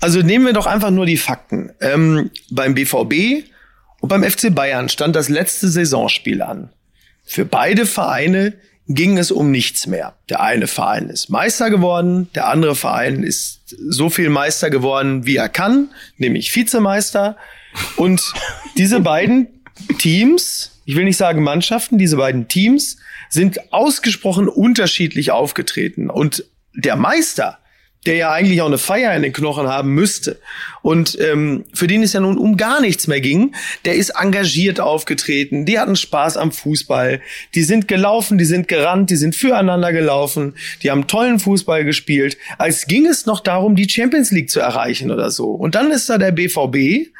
[0.00, 1.72] also nehmen wir doch einfach nur die Fakten.
[1.80, 3.44] Ähm, beim BVB
[4.00, 6.70] und beim FC Bayern stand das letzte Saisonspiel an.
[7.24, 8.54] Für beide Vereine
[8.88, 10.14] ging es um nichts mehr.
[10.28, 15.36] Der eine Verein ist Meister geworden, der andere Verein ist so viel Meister geworden, wie
[15.36, 17.36] er kann, nämlich Vizemeister.
[17.96, 18.20] Und
[18.76, 19.46] diese beiden
[19.98, 22.96] Teams, ich will nicht sagen Mannschaften, diese beiden Teams
[23.28, 26.10] sind ausgesprochen unterschiedlich aufgetreten.
[26.10, 27.58] Und der Meister,
[28.06, 30.40] der ja eigentlich auch eine Feier in den Knochen haben müsste
[30.82, 34.80] und ähm, für den es ja nun um gar nichts mehr ging, der ist engagiert
[34.80, 37.20] aufgetreten, die hatten Spaß am Fußball,
[37.54, 42.36] die sind gelaufen, die sind gerannt, die sind füreinander gelaufen, die haben tollen Fußball gespielt,
[42.58, 45.50] als ging es noch darum, die Champions League zu erreichen oder so.
[45.50, 47.12] Und dann ist da der BVB,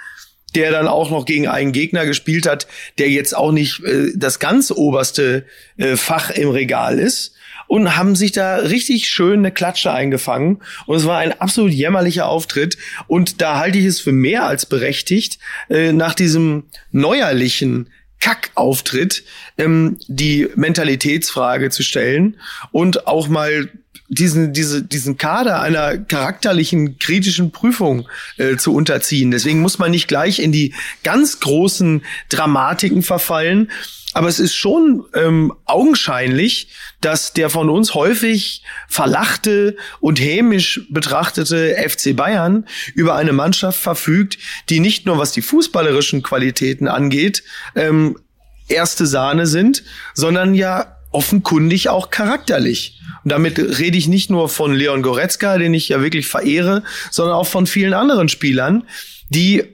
[0.55, 2.67] der dann auch noch gegen einen Gegner gespielt hat,
[2.99, 5.45] der jetzt auch nicht äh, das ganz oberste
[5.77, 7.35] äh, Fach im Regal ist.
[7.67, 10.61] Und haben sich da richtig schön eine Klatsche eingefangen.
[10.87, 12.77] Und es war ein absolut jämmerlicher Auftritt.
[13.07, 15.39] Und da halte ich es für mehr als berechtigt
[15.69, 17.89] äh, nach diesem neuerlichen
[18.21, 19.25] Kackauftritt
[19.59, 22.37] ähm, die Mentalitätsfrage zu stellen
[22.71, 23.71] und auch mal
[24.11, 29.31] diesen, diese, diesen Kader einer charakterlichen kritischen Prüfung äh, zu unterziehen.
[29.31, 33.71] Deswegen muss man nicht gleich in die ganz großen Dramatiken verfallen.
[34.13, 36.69] Aber es ist schon ähm, augenscheinlich,
[37.01, 44.39] dass der von uns häufig verlachte und hämisch betrachtete FC Bayern über eine Mannschaft verfügt,
[44.69, 47.45] die nicht nur was die fußballerischen Qualitäten angeht,
[47.77, 48.19] ähm,
[48.67, 49.85] erste Sahne sind,
[50.15, 53.01] sondern ja offenkundig auch charakterlich.
[53.25, 57.35] Und damit rede ich nicht nur von Leon Goretzka, den ich ja wirklich verehre, sondern
[57.35, 58.85] auch von vielen anderen Spielern,
[59.29, 59.65] die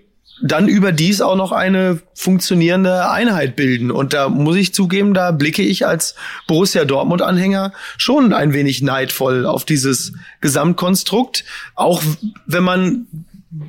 [0.42, 3.90] dann überdies auch noch eine funktionierende Einheit bilden.
[3.90, 6.14] Und da muss ich zugeben, da blicke ich als
[6.46, 10.12] Borussia Dortmund-Anhänger schon ein wenig neidvoll auf dieses
[10.42, 12.02] Gesamtkonstrukt, auch
[12.46, 13.06] wenn man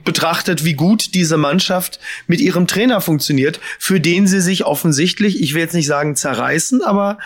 [0.03, 5.53] betrachtet, wie gut diese Mannschaft mit ihrem Trainer funktioniert, für den sie sich offensichtlich, ich
[5.53, 7.17] will jetzt nicht sagen zerreißen, aber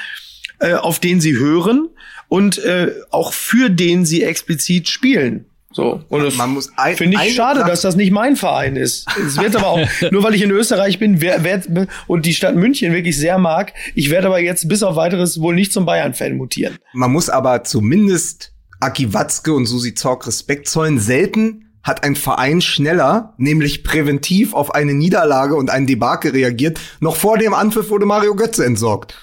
[0.62, 1.90] äh, auf den sie hören
[2.30, 5.46] und äh, auch für den sie explizit spielen.
[5.74, 8.76] So, und das Man muss ein- finde ich schade, Sache- dass das nicht mein Verein
[8.76, 9.06] ist.
[9.26, 9.80] Es wird aber auch,
[10.12, 11.62] nur weil ich in Österreich bin wer, wer,
[12.08, 15.56] und die Stadt München wirklich sehr mag, ich werde aber jetzt bis auf weiteres wohl
[15.56, 16.78] nicht zum Bayern-Fan mutieren.
[16.94, 18.52] Man muss aber zumindest
[18.82, 21.00] Aki Watzke und Susi Zorc Respekt zollen.
[21.00, 26.80] Selten hat ein Verein schneller, nämlich präventiv auf eine Niederlage und ein Debakel reagiert.
[27.00, 29.16] Noch vor dem Anpfiff wurde Mario Götze entsorgt.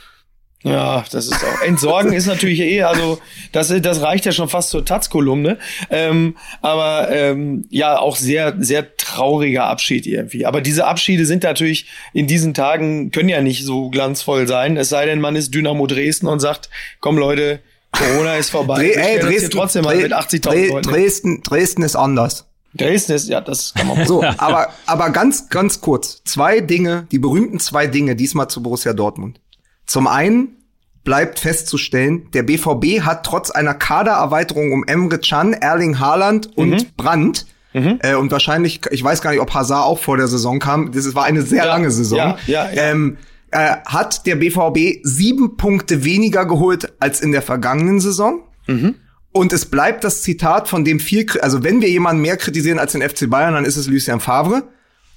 [0.64, 1.62] Ja, das ist auch.
[1.62, 3.20] Entsorgen ist natürlich eh, also
[3.52, 5.58] das, das reicht ja schon fast zur Taz-Kolumne.
[5.88, 10.46] Ähm, aber ähm, ja, auch sehr, sehr trauriger Abschied irgendwie.
[10.46, 14.76] Aber diese Abschiede sind natürlich in diesen Tagen, können ja nicht so glanzvoll sein.
[14.76, 17.60] Es sei denn, man ist Dynamo Dresden und sagt, komm Leute,
[17.92, 18.92] Corona ist vorbei.
[18.92, 20.90] Dre ey, Dresden, trotzdem mal mit 80.000 Leuten.
[20.90, 22.46] Dresden, Dresden ist anders.
[22.74, 24.22] Dresden ist, ja, das kann man so.
[24.38, 26.20] aber, aber ganz, ganz kurz.
[26.24, 29.40] Zwei Dinge, die berühmten zwei Dinge diesmal zu Borussia Dortmund.
[29.88, 30.56] Zum einen
[31.02, 36.86] bleibt festzustellen, der BVB hat trotz einer Kadererweiterung um Emre Can, Erling Haaland und mhm.
[36.96, 37.98] Brandt Mhm.
[38.02, 40.92] Äh, und wahrscheinlich, ich weiß gar nicht, ob Hazard auch vor der Saison kam.
[40.92, 42.18] Das war eine sehr ja, lange Saison.
[42.18, 42.70] Ja, ja.
[42.72, 43.18] Ähm,
[43.50, 48.42] äh, hat der BVB sieben Punkte weniger geholt als in der vergangenen Saison.
[48.66, 48.94] Mhm.
[49.32, 52.92] Und es bleibt das Zitat, von dem viel, also wenn wir jemanden mehr kritisieren als
[52.92, 54.64] den FC Bayern, dann ist es Lucien Favre.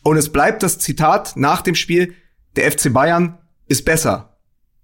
[0.04, 2.14] Und es bleibt das Zitat nach dem Spiel,
[2.56, 4.31] der FC Bayern ist besser.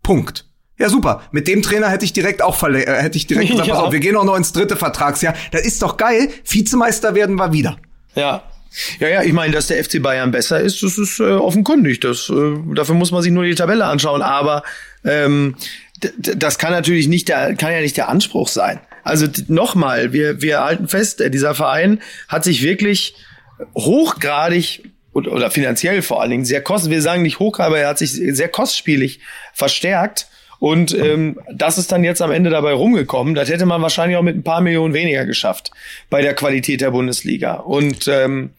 [0.08, 0.46] Punkt.
[0.80, 1.24] Ja, super.
[1.34, 3.74] Mit dem Trainer hätte ich direkt auch verle äh, hätte ich direkt gesagt, ja.
[3.76, 5.34] pass auf, wir gehen auch noch ins dritte Vertragsjahr.
[5.52, 6.30] Das ist doch geil.
[6.46, 7.76] Vizemeister werden wir wieder.
[8.16, 8.44] Ja.
[9.00, 12.00] Ja, ja, ich meine, dass der FC Bayern besser ist, das ist äh, offenkundig.
[12.00, 14.22] Das, äh, dafür muss man sich nur die Tabelle anschauen.
[14.22, 14.64] Aber
[15.04, 15.56] ähm,
[16.22, 18.80] das kann natürlich nicht der, kann ja nicht der Anspruch sein.
[19.04, 22.00] Also nochmal, wir, wir halten fest, äh, dieser Verein
[22.30, 23.16] hat sich wirklich
[23.76, 24.84] hochgradig
[25.26, 28.12] oder finanziell vor allen Dingen sehr kost, wir sagen nicht hoch, aber er hat sich
[28.12, 29.20] sehr kostspielig
[29.54, 30.28] verstärkt
[30.60, 33.36] und ähm, das ist dann jetzt am Ende dabei rumgekommen.
[33.36, 35.72] Das hätte man wahrscheinlich auch mit ein paar Millionen weniger geschafft
[36.10, 37.56] bei der Qualität der Bundesliga.
[37.56, 38.52] Und ähm,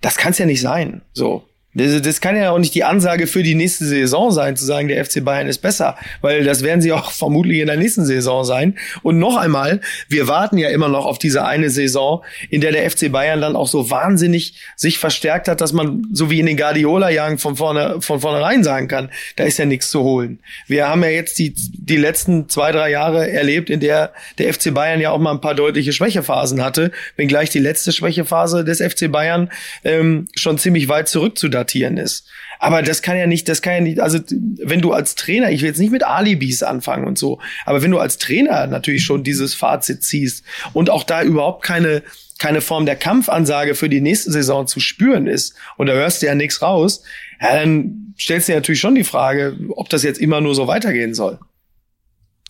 [0.00, 1.02] das kann es ja nicht sein.
[1.12, 1.44] So.
[1.76, 4.88] Das, das kann ja auch nicht die Ansage für die nächste Saison sein, zu sagen,
[4.88, 8.44] der FC Bayern ist besser, weil das werden sie auch vermutlich in der nächsten Saison
[8.44, 8.78] sein.
[9.02, 12.90] Und noch einmal, wir warten ja immer noch auf diese eine Saison, in der der
[12.90, 16.56] FC Bayern dann auch so wahnsinnig sich verstärkt hat, dass man so wie in den
[16.56, 20.38] Guardiola-Jahren von vorne von vornherein sagen kann, da ist ja nichts zu holen.
[20.66, 24.72] Wir haben ja jetzt die die letzten zwei drei Jahre erlebt, in der der FC
[24.72, 29.12] Bayern ja auch mal ein paar deutliche Schwächephasen hatte, wenngleich die letzte Schwächephase des FC
[29.12, 29.50] Bayern
[29.84, 32.26] ähm, schon ziemlich weit zurückzudatieren datieren ist.
[32.58, 35.60] Aber das kann ja nicht, das kann ja nicht, also wenn du als Trainer, ich
[35.60, 39.24] will jetzt nicht mit Alibis anfangen und so, aber wenn du als Trainer natürlich schon
[39.24, 42.02] dieses Fazit ziehst und auch da überhaupt keine,
[42.38, 46.26] keine Form der Kampfansage für die nächste Saison zu spüren ist und da hörst du
[46.26, 47.02] ja nichts raus,
[47.40, 50.66] ja, dann stellst du dir natürlich schon die Frage, ob das jetzt immer nur so
[50.66, 51.38] weitergehen soll.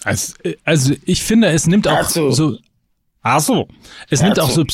[0.05, 2.31] Also, also ich finde, es nimmt auch so.
[2.31, 2.59] so
[3.23, 3.67] ach so,
[4.09, 4.65] es nimmt auch so,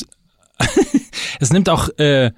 [1.41, 2.33] es nimmt auch äh,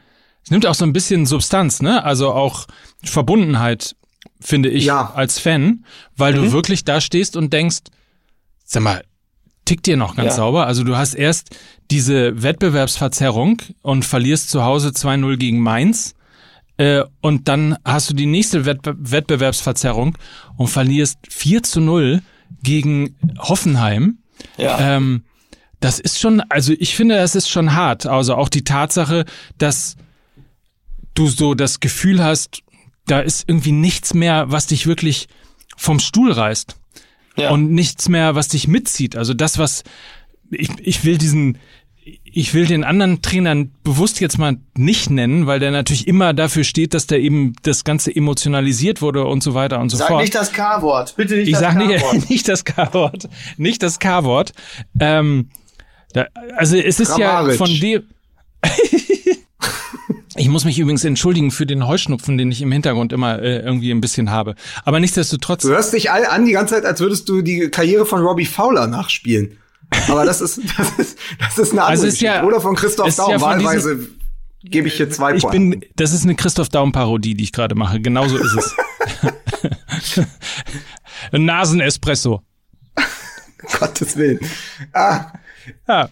[0.44, 2.04] es nimmt auch so ein bisschen Substanz, ne?
[2.04, 2.66] Also auch
[3.02, 3.96] Verbundenheit,
[4.40, 5.12] finde ich, ja.
[5.14, 5.84] als Fan,
[6.16, 6.44] weil mhm.
[6.44, 7.78] du wirklich da stehst und denkst,
[8.64, 9.04] sag mal,
[9.64, 10.36] tickt dir noch ganz ja.
[10.36, 10.66] sauber.
[10.66, 11.56] Also du hast erst
[11.90, 16.14] diese Wettbewerbsverzerrung und verlierst zu Hause 2-0 gegen Mainz.
[16.76, 20.18] Äh, und dann hast du die nächste Wettbe Wettbewerbsverzerrung
[20.56, 22.20] und verlierst 4 zu 0
[22.62, 24.18] gegen Hoffenheim.
[24.58, 24.96] Ja.
[24.96, 25.24] Ähm,
[25.80, 28.06] das ist schon, also ich finde, das ist schon hart.
[28.06, 29.24] Also auch die Tatsache,
[29.58, 29.96] dass
[31.14, 32.62] du so das Gefühl hast,
[33.06, 35.28] da ist irgendwie nichts mehr, was dich wirklich
[35.76, 36.76] vom Stuhl reißt.
[37.36, 37.50] Ja.
[37.50, 39.16] Und nichts mehr, was dich mitzieht.
[39.16, 39.82] Also das, was
[40.50, 41.58] ich, ich will diesen,
[42.24, 46.64] ich will den anderen Trainern bewusst jetzt mal nicht nennen, weil der natürlich immer dafür
[46.64, 50.20] steht, dass der eben das Ganze emotionalisiert wurde und so weiter und so sag fort.
[50.20, 51.90] Sag nicht das K-Wort, bitte nicht ich das K-Wort.
[51.90, 54.52] Ich sag nicht, nicht das K-Wort, nicht das K-Wort.
[55.00, 55.48] Ähm,
[56.12, 57.58] da, also es ist Grammarisch.
[57.58, 58.02] ja von dem.
[60.36, 63.90] Ich muss mich übrigens entschuldigen für den Heuschnupfen, den ich im Hintergrund immer äh, irgendwie
[63.90, 64.54] ein bisschen habe.
[64.84, 65.62] Aber nichtsdestotrotz.
[65.62, 68.46] Du hörst dich all an die ganze Zeit, als würdest du die Karriere von Robbie
[68.46, 69.58] Fowler nachspielen.
[70.08, 73.14] Aber das ist, das ist, das ist eine andere also ist ja, Oder von Christoph
[73.14, 73.30] Daum.
[73.30, 74.08] Ja Wahlweise
[74.64, 75.80] gebe ich hier zwei ich Pointen.
[75.80, 78.00] Bin, das ist eine Christoph Daum-Parodie, die ich gerade mache.
[78.00, 78.74] Genauso ist es.
[81.32, 82.42] Nasenespresso.
[83.78, 84.40] Gottes Willen.
[84.92, 85.32] Ah.
[85.88, 86.08] Ja.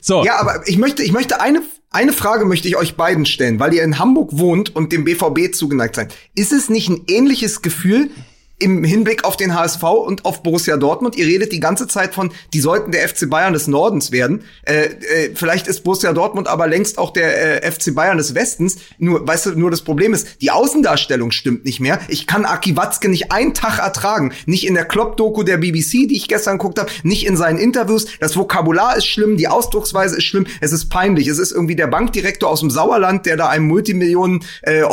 [0.00, 0.24] So.
[0.24, 3.72] Ja, aber ich möchte, ich möchte eine eine Frage möchte ich euch beiden stellen, weil
[3.72, 6.14] ihr in Hamburg wohnt und dem BVB zugeneigt seid.
[6.34, 8.10] Ist es nicht ein ähnliches Gefühl,
[8.58, 11.16] im Hinblick auf den HSV und auf Borussia Dortmund.
[11.16, 14.44] Ihr redet die ganze Zeit von, die sollten der FC Bayern des Nordens werden.
[14.62, 18.76] Äh, äh, vielleicht ist Borussia Dortmund aber längst auch der äh, FC Bayern des Westens.
[18.98, 22.00] Nur, weißt du, nur das Problem ist, die Außendarstellung stimmt nicht mehr.
[22.08, 24.32] Ich kann Aki Watzke nicht einen Tag ertragen.
[24.46, 28.06] Nicht in der Klopp-Doku der BBC, die ich gestern geguckt habe, nicht in seinen Interviews.
[28.20, 30.46] Das Vokabular ist schlimm, die Ausdrucksweise ist schlimm.
[30.60, 31.28] Es ist peinlich.
[31.28, 34.84] Es ist irgendwie der Bankdirektor aus dem Sauerland, der da einem Multimillionen äh, äh,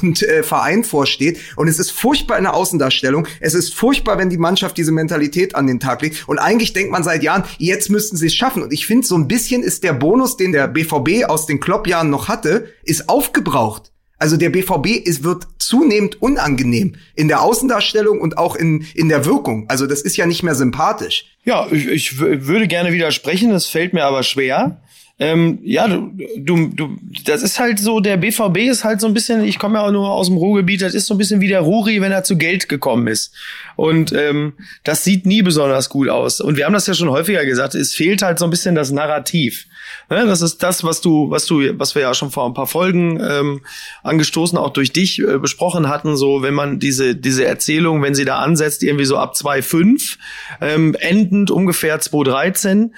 [0.00, 1.38] und äh, Verein vorsteht.
[1.56, 3.26] Und es ist ist furchtbar in der Außendarstellung.
[3.40, 6.28] Es ist furchtbar, wenn die Mannschaft diese Mentalität an den Tag legt.
[6.28, 8.62] Und eigentlich denkt man seit Jahren, jetzt müssten sie es schaffen.
[8.62, 12.10] Und ich finde, so ein bisschen ist der Bonus, den der BVB aus den Kloppjahren
[12.10, 13.92] noch hatte, ist aufgebraucht.
[14.20, 19.24] Also der BVB ist, wird zunehmend unangenehm in der Außendarstellung und auch in, in der
[19.24, 19.66] Wirkung.
[19.68, 21.26] Also das ist ja nicht mehr sympathisch.
[21.44, 24.82] Ja, ich, ich würde gerne widersprechen, das fällt mir aber schwer.
[25.20, 29.14] Ähm, ja, du, du, du, das ist halt so, der BVB ist halt so ein
[29.14, 31.48] bisschen, ich komme ja auch nur aus dem Ruhrgebiet, das ist so ein bisschen wie
[31.48, 33.34] der Ruri, wenn er zu Geld gekommen ist.
[33.74, 34.52] Und ähm,
[34.84, 36.40] das sieht nie besonders gut aus.
[36.40, 38.92] Und wir haben das ja schon häufiger gesagt, es fehlt halt so ein bisschen das
[38.92, 39.66] Narrativ.
[40.10, 42.66] Ne, das ist das, was du, was du, was wir ja schon vor ein paar
[42.66, 43.60] Folgen ähm,
[44.02, 46.16] angestoßen, auch durch dich äh, besprochen hatten.
[46.16, 50.16] So, wenn man diese diese Erzählung, wenn sie da ansetzt, irgendwie so ab 2,5,
[50.62, 52.90] ähm, endend ungefähr 2,13,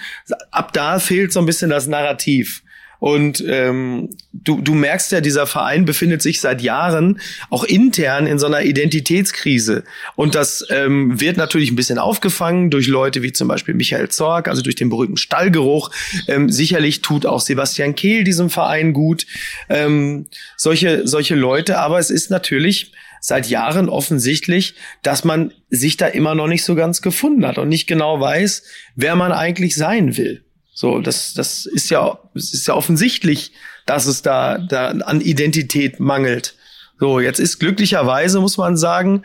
[0.53, 2.63] ab da fehlt so ein bisschen das Narrativ.
[3.01, 8.39] Und ähm, du, du merkst ja, dieser Verein befindet sich seit Jahren auch intern in
[8.39, 9.85] so einer Identitätskrise.
[10.15, 14.49] Und das ähm, wird natürlich ein bisschen aufgefangen durch Leute wie zum Beispiel Michael Zorg,
[14.49, 15.91] also durch den berühmten Stallgeruch.
[16.29, 19.27] Ähm, sicherlich tut auch Sebastian Kehl diesem Verein gut.
[19.69, 20.27] Ähm,
[20.57, 26.35] solche, solche Leute, aber es ist natürlich seit Jahren offensichtlich, dass man sich da immer
[26.35, 28.63] noch nicht so ganz gefunden hat und nicht genau weiß,
[28.97, 30.43] wer man eigentlich sein will.
[30.81, 33.53] So, das, das ist ja, es ist ja offensichtlich,
[33.85, 36.55] dass es da, da an Identität mangelt.
[36.99, 39.22] So, jetzt ist glücklicherweise, muss man sagen,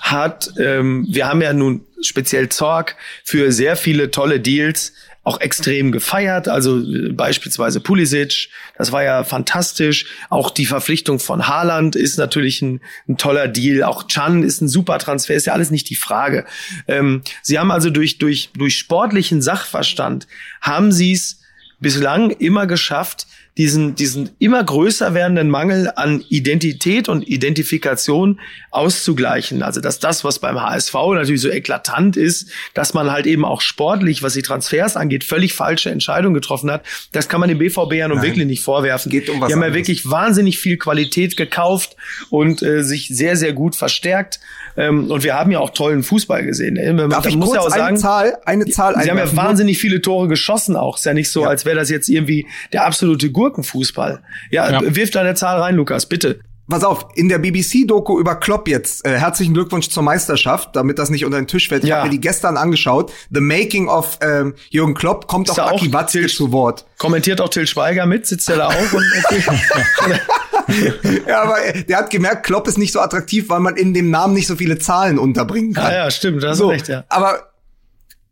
[0.00, 4.94] hat, ähm, wir haben ja nun speziell Zorg für sehr viele tolle Deals
[5.24, 6.48] auch extrem gefeiert.
[6.48, 10.06] Also äh, beispielsweise Pulisic, das war ja fantastisch.
[10.30, 13.82] Auch die Verpflichtung von Haaland ist natürlich ein, ein toller Deal.
[13.82, 16.44] Auch Chan ist ein super Transfer, ist ja alles nicht die Frage.
[16.86, 20.26] Ähm, sie haben also durch, durch, durch sportlichen Sachverstand,
[20.60, 21.40] haben sie es
[21.80, 28.40] bislang immer geschafft, diesen, diesen immer größer werdenden Mangel an Identität und Identifikation
[28.72, 29.62] auszugleichen.
[29.62, 33.60] Also, dass das, was beim HSV natürlich so eklatant ist, dass man halt eben auch
[33.60, 37.92] sportlich, was die Transfers angeht, völlig falsche Entscheidungen getroffen hat, das kann man dem BVB
[37.92, 38.26] ja nun Nein.
[38.26, 39.10] wirklich nicht vorwerfen.
[39.10, 39.72] Geht um was die haben anderes.
[39.72, 41.96] ja wirklich wahnsinnig viel Qualität gekauft
[42.30, 44.40] und äh, sich sehr, sehr gut verstärkt.
[44.76, 46.74] Ähm, und wir haben ja auch tollen Fußball gesehen.
[46.96, 49.36] Man, Darf ich muss kurz ja auch sagen, eine Zahl, eine Zahl Sie haben ja
[49.36, 50.96] wahnsinnig viele Tore geschossen auch.
[50.98, 51.48] Ist ja nicht so, Ja.
[51.50, 54.22] als wäre das jetzt irgendwie der absolute Gurkenfußball.
[54.50, 54.80] Ja, Ja.
[54.96, 56.40] wirf da eine Zahl rein, Lukas, bitte.
[56.66, 61.10] Pass auf, in der BBC-Doku über Klopp jetzt, äh, herzlichen Glückwunsch zur Meisterschaft, damit das
[61.10, 61.84] nicht unter den Tisch fällt.
[61.84, 61.96] Ich Ja.
[61.96, 63.12] habe mir die gestern angeschaut.
[63.30, 66.86] The Making of ähm, Jürgen Klopp kommt Ist auch Aki Watzke Til- zu Wort.
[66.96, 69.04] Kommentiert auch Till Schweiger mit, sitzt er da auch und
[71.28, 74.08] Ja, aber äh, der hat gemerkt, Klopp ist nicht so attraktiv, weil man in dem
[74.10, 75.84] Namen nicht so viele Zahlen unterbringen kann.
[75.84, 77.04] Ah ja, stimmt, da hast so, du recht, ja.
[77.10, 77.50] Aber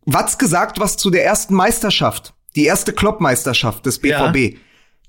[0.05, 4.33] Watzke sagt was zu der ersten Meisterschaft, die erste Klopp-Meisterschaft des Ja.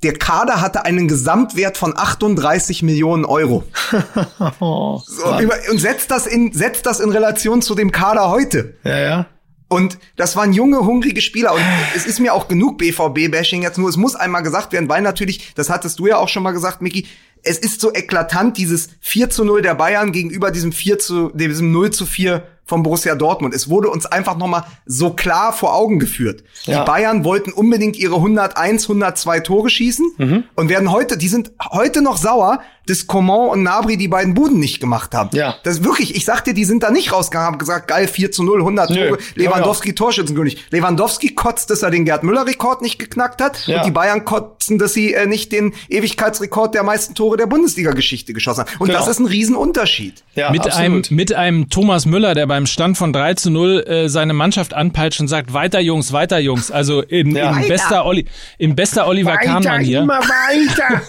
[0.04, 3.64] Der Kader hatte einen Gesamtwert von 38 Millionen Euro.
[4.60, 5.24] Oh, So,
[5.70, 8.76] und setzt das in setzt das in Relation zu dem Kader heute.
[8.84, 9.26] ja, ja.
[9.68, 11.54] Und das waren junge, hungrige Spieler.
[11.54, 11.62] Und
[11.96, 13.88] es ist mir auch genug BVB-Bashing jetzt nur.
[13.88, 16.82] Es muss einmal gesagt werden, weil natürlich, das hattest du ja auch schon mal gesagt,
[16.82, 17.06] Miki,
[17.42, 21.72] es ist so eklatant, dieses 4 zu 0 der Bayern gegenüber diesem 4 zu, diesem
[21.72, 23.54] 0 zu 4 vom Borussia Dortmund.
[23.54, 26.42] Es wurde uns einfach noch mal so klar vor Augen geführt.
[26.64, 26.80] Ja.
[26.80, 30.44] Die Bayern wollten unbedingt ihre 101, 102 Tore schießen Mhm.
[30.54, 34.58] und werden heute, die sind heute noch sauer, dass Coman und Nabri die beiden Buden
[34.58, 35.30] nicht gemacht haben.
[35.32, 35.54] Ja.
[35.62, 38.42] Das ist wirklich, ich sagte, die sind da nicht rausgegangen, haben gesagt, geil, 4 zu
[38.44, 39.18] 0, 100 Nö, Tore.
[39.36, 40.64] Lewandowski Torschützenkönig.
[40.70, 43.66] Lewandowski kotzt, dass er den Gerd Müller-Rekord nicht geknackt hat.
[43.66, 43.78] Ja.
[43.78, 48.32] Und die Bayern kotzen, dass sie äh, nicht den Ewigkeitsrekord der meisten Tore der Bundesliga-Geschichte
[48.34, 48.70] geschossen haben.
[48.78, 48.98] Und Genau.
[48.98, 50.22] das ist ein Riesenunterschied.
[50.34, 54.08] ja mit, einem, mit einem Thomas Müller, der beim Stand von 3 zu 0 äh,
[54.08, 56.70] seine Mannschaft anpeitscht und sagt, weiter Jungs, weiter Jungs.
[56.70, 57.56] Also in, Ja.
[57.58, 58.26] in, bester, Oli,
[58.58, 60.02] in bester Oliver Kahnmann hier.
[60.02, 61.02] immer weiter.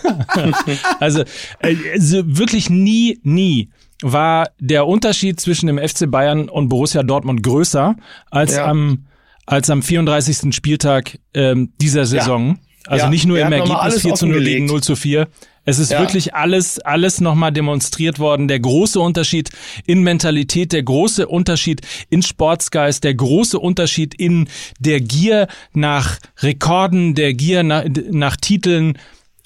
[0.99, 1.21] Also,
[1.59, 3.69] äh, also wirklich nie, nie
[4.01, 7.95] war der Unterschied zwischen dem FC Bayern und Borussia Dortmund größer
[8.31, 8.65] als Ja.
[8.65, 9.05] am
[9.45, 10.55] als am 34.
[10.55, 12.57] Spieltag ähm, dieser Saison.
[12.87, 13.09] Also Ja.
[13.09, 14.55] nicht nur im Ergebnis alles 4 zu 0 offengelegt.
[14.57, 15.27] gegen 0 zu 4.
[15.67, 15.99] Es ist Ja.
[15.99, 18.47] wirklich alles, alles nochmal demonstriert worden.
[18.47, 19.49] Der große Unterschied
[19.87, 24.47] in Mentalität, der große Unterschied in Sportsgeist, der große Unterschied in
[24.79, 28.99] der Gier nach Rekorden, der Gier nach, nach Titeln.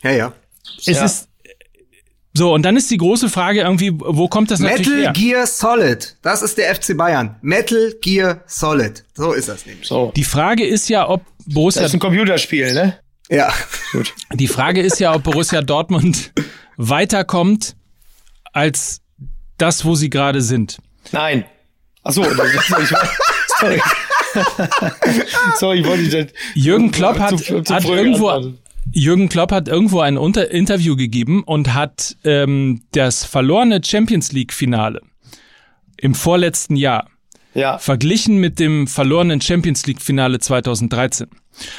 [0.03, 0.33] Ja, ja.
[0.79, 1.05] Es Ja.
[1.05, 1.29] ist
[2.33, 5.13] so, und dann ist die große Frage irgendwie, wo kommt das natürlich Metal her?
[5.13, 6.15] Gear Solid.
[6.21, 7.35] Das ist der FC Bayern.
[7.41, 9.03] Metal Gear Solid.
[9.15, 9.87] So ist das nämlich.
[9.87, 10.11] so.
[10.15, 12.99] Die Frage ist ja, ob Das Borussia, ist ein Computerspiel, ne?
[13.29, 13.53] Ja.
[13.91, 14.13] Gut.
[14.33, 16.31] die Frage ist ja, ob Borussia Dortmund
[16.77, 17.75] weiterkommt
[18.53, 19.01] als
[19.57, 20.79] das, wo sie gerade sind.
[21.11, 21.45] Nein.
[22.03, 22.97] Ach so, das, ich,
[23.59, 23.81] sorry.
[25.57, 26.13] sorry, ich wollte nicht.
[26.13, 28.59] das- Jürgen Klopp hat, zu- zu hat irgendwo, geantwortet.
[28.91, 34.53] Jürgen Klopp hat irgendwo ein Unter Interview gegeben und hat ähm, das verlorene Champions League
[34.53, 35.01] Finale
[35.97, 37.07] im vorletzten Jahr
[37.53, 37.77] Ja.
[37.77, 41.27] verglichen mit dem verlorenen Champions League Finale 2013.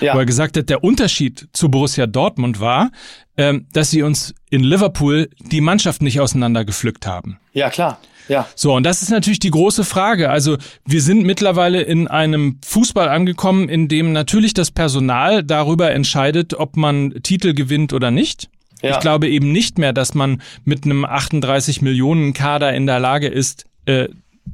[0.00, 0.14] Ja.
[0.14, 2.90] Wo er gesagt hat, der Unterschied zu Borussia Dortmund war,
[3.36, 7.38] ähm, dass sie uns in Liverpool die Mannschaft nicht auseinandergepflückt haben.
[7.52, 7.98] Ja, klar.
[8.28, 8.46] Ja.
[8.54, 10.30] So, und das ist natürlich die große Frage.
[10.30, 10.56] Also
[10.86, 16.76] wir sind mittlerweile in einem Fußball angekommen, in dem natürlich das Personal darüber entscheidet, ob
[16.76, 18.48] man Titel gewinnt oder nicht.
[18.82, 18.92] Ja.
[18.92, 23.26] Ich glaube eben nicht mehr, dass man mit einem 38 Millionen Kader in der Lage
[23.26, 24.08] ist, äh,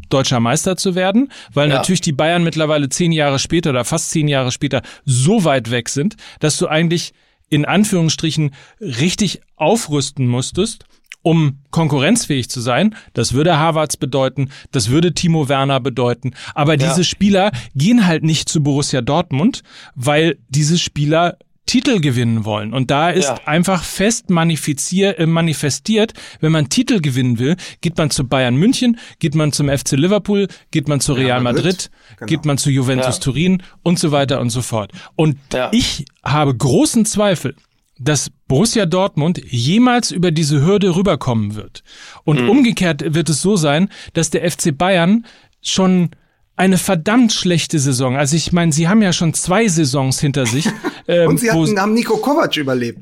[0.09, 1.77] deutscher Meister zu werden, weil Ja.
[1.77, 5.89] natürlich die Bayern mittlerweile zehn Jahre später oder fast zehn Jahre später so weit weg
[5.89, 7.13] sind, dass du eigentlich
[7.49, 10.85] in Anführungsstrichen richtig aufrüsten musstest,
[11.23, 12.95] um konkurrenzfähig zu sein.
[13.13, 16.35] Das würde Harvards bedeuten, das würde Timo Werner bedeuten.
[16.55, 19.63] Aber diese Spieler gehen halt nicht zu Borussia Dortmund,
[19.95, 21.37] weil diese Spieler
[21.67, 22.73] Titel gewinnen wollen.
[22.73, 23.41] Und da ist Ja.
[23.45, 29.35] einfach fest äh, manifestiert, wenn man Titel gewinnen will, geht man zu Bayern München, geht
[29.35, 31.91] man zum FC Liverpool, geht man zu Real Madrid, Madrid.
[32.19, 32.27] Genau.
[32.29, 33.21] geht man zu Juventus Ja.
[33.21, 34.93] Turin und so weiter und so fort.
[35.17, 35.37] Und
[35.73, 37.57] ich habe großen Zweifel,
[37.99, 41.83] dass Borussia Dortmund jemals über diese Hürde rüberkommen wird.
[42.25, 42.51] Und Mhm.
[42.51, 45.25] umgekehrt wird es so sein, dass der FC Bayern
[45.63, 46.11] schon
[46.57, 48.17] eine verdammt schlechte Saison.
[48.17, 50.67] Also ich meine, sie haben ja schon zwei Saisons hinter sich,
[51.09, 53.01] ähm, Und sie wo, hatten, haben Nico Kovac überlebt.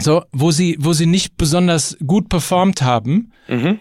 [0.00, 3.32] so, wo sie, wo sie nicht besonders gut performt haben.
[3.48, 3.78] Mhm.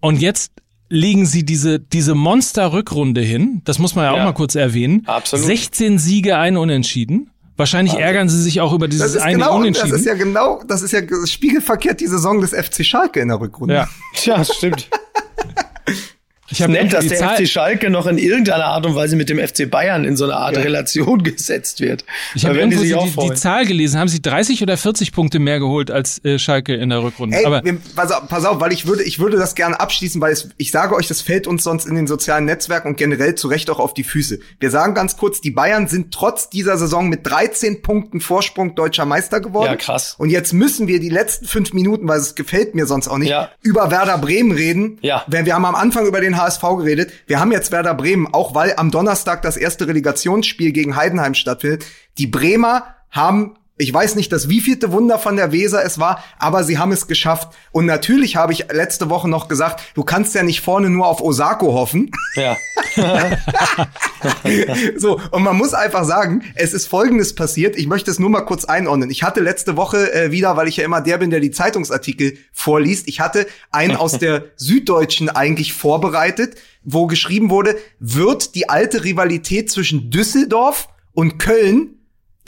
[0.00, 0.52] Und jetzt
[0.90, 3.60] legen sie diese, diese Monster-Rückrunde hin.
[3.64, 4.24] Das muss man ja, auch Ja.
[4.24, 5.02] mal kurz erwähnen.
[5.06, 5.44] Absolut.
[5.44, 7.30] 16 Siege, ein Unentschieden.
[7.56, 9.94] Wahrscheinlich ärgern sie sich auch über dieses Das ist eine genau, das Unentschieden.
[9.96, 13.74] ist ja genau, das ist ja spiegelverkehrt die Saison des FC Schalke in der Rückrunde.
[13.74, 13.88] ja.
[14.24, 14.88] Ja, stimmt.
[16.50, 19.16] Ich habe Nett, dass die der Zahl, FC Schalke noch in irgendeiner Art und Weise
[19.16, 22.04] mit dem FC Bayern in so eine Art Relation gesetzt wird.
[22.34, 23.34] ich habe irgendwo sich die, die, die.
[23.34, 23.98] Zahl gelesen.
[24.00, 27.36] Haben sie 30 oder 40 Punkte mehr geholt als äh, Schalke in der Rückrunde?
[27.36, 27.62] Ey, Aber
[27.94, 30.70] pass, auf, pass auf, weil ich würde, ich würde das gerne abschließen, weil es, ich
[30.70, 33.78] sage euch, das fällt uns sonst in den sozialen Netzwerken und generell zu Recht auch
[33.78, 34.38] auf die Füße.
[34.58, 39.04] Wir sagen ganz kurz, die Bayern sind trotz dieser Saison mit 13 Punkten Vorsprung deutscher
[39.04, 39.72] Meister geworden.
[39.72, 40.14] Ja, krass.
[40.18, 43.28] Und jetzt müssen wir die letzten fünf Minuten, weil es gefällt mir sonst auch nicht,
[43.30, 43.50] Ja.
[43.60, 44.98] über Werder Bremen reden.
[45.02, 45.24] Ja.
[45.26, 47.12] Wenn wir haben am Anfang über den HSV geredet.
[47.26, 51.84] Wir haben jetzt Werder Bremen, auch weil am Donnerstag das erste Relegationsspiel gegen Heidenheim stattfindet.
[52.16, 56.64] Die Bremer haben ich weiß nicht, das wievielte Wunder von der Weser es war, aber
[56.64, 57.56] sie haben es geschafft.
[57.70, 61.20] Und natürlich habe ich letzte Woche noch gesagt, du kannst ja nicht vorne nur auf
[61.20, 62.10] Osako hoffen.
[62.34, 62.56] Ja.
[64.96, 67.76] So, und man muss einfach sagen, es ist Folgendes passiert.
[67.76, 69.10] Ich möchte es nur mal kurz einordnen.
[69.10, 72.36] Ich hatte letzte Woche äh, wieder, weil ich ja immer der bin, der die Zeitungsartikel
[72.52, 79.04] vorliest, ich hatte einen aus der Süddeutschen eigentlich vorbereitet, wo geschrieben wurde, wird die alte
[79.04, 81.97] Rivalität zwischen Düsseldorf und Köln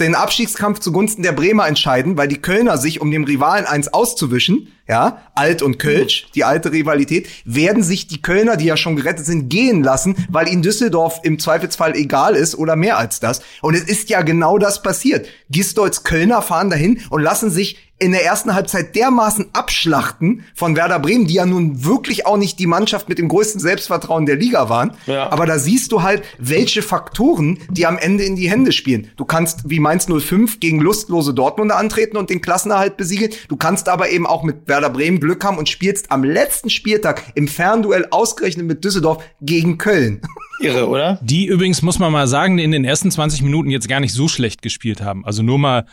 [0.00, 4.68] den Abstiegskampf zugunsten der Bremer entscheiden, weil die Kölner sich, um dem Rivalen eins auszuwischen,
[4.90, 9.24] ja, Alt und Kölsch, die alte Rivalität, werden sich die Kölner, die ja schon gerettet
[9.24, 13.40] sind, gehen lassen, weil ihnen Düsseldorf im Zweifelsfall egal ist oder mehr als das.
[13.62, 15.28] Und es ist ja genau das passiert.
[15.48, 20.98] Gistolds Kölner fahren dahin und lassen sich in der ersten Halbzeit dermaßen abschlachten von Werder
[20.98, 24.70] Bremen, die ja nun wirklich auch nicht die Mannschaft mit dem größten Selbstvertrauen der Liga
[24.70, 24.92] waren.
[25.06, 25.30] Ja.
[25.30, 29.10] Aber da siehst du halt, welche Faktoren die am Ende in die Hände spielen.
[29.16, 33.32] Du kannst wie Mainz 05 gegen lustlose Dortmunder antreten und den Klassenerhalt besiegeln.
[33.48, 37.32] Du kannst aber eben auch mit Werder Bremen Glück haben und spielst am letzten Spieltag
[37.34, 40.22] im Fernduell ausgerechnet mit Düsseldorf gegen Köln.
[40.60, 41.18] Irre, oder?
[41.22, 44.28] die übrigens, muss man mal sagen, in den ersten 20 Minuten jetzt gar nicht so
[44.28, 45.24] schlecht gespielt haben.
[45.24, 45.86] Also nur mal,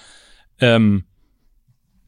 [0.59, 1.03] ähm,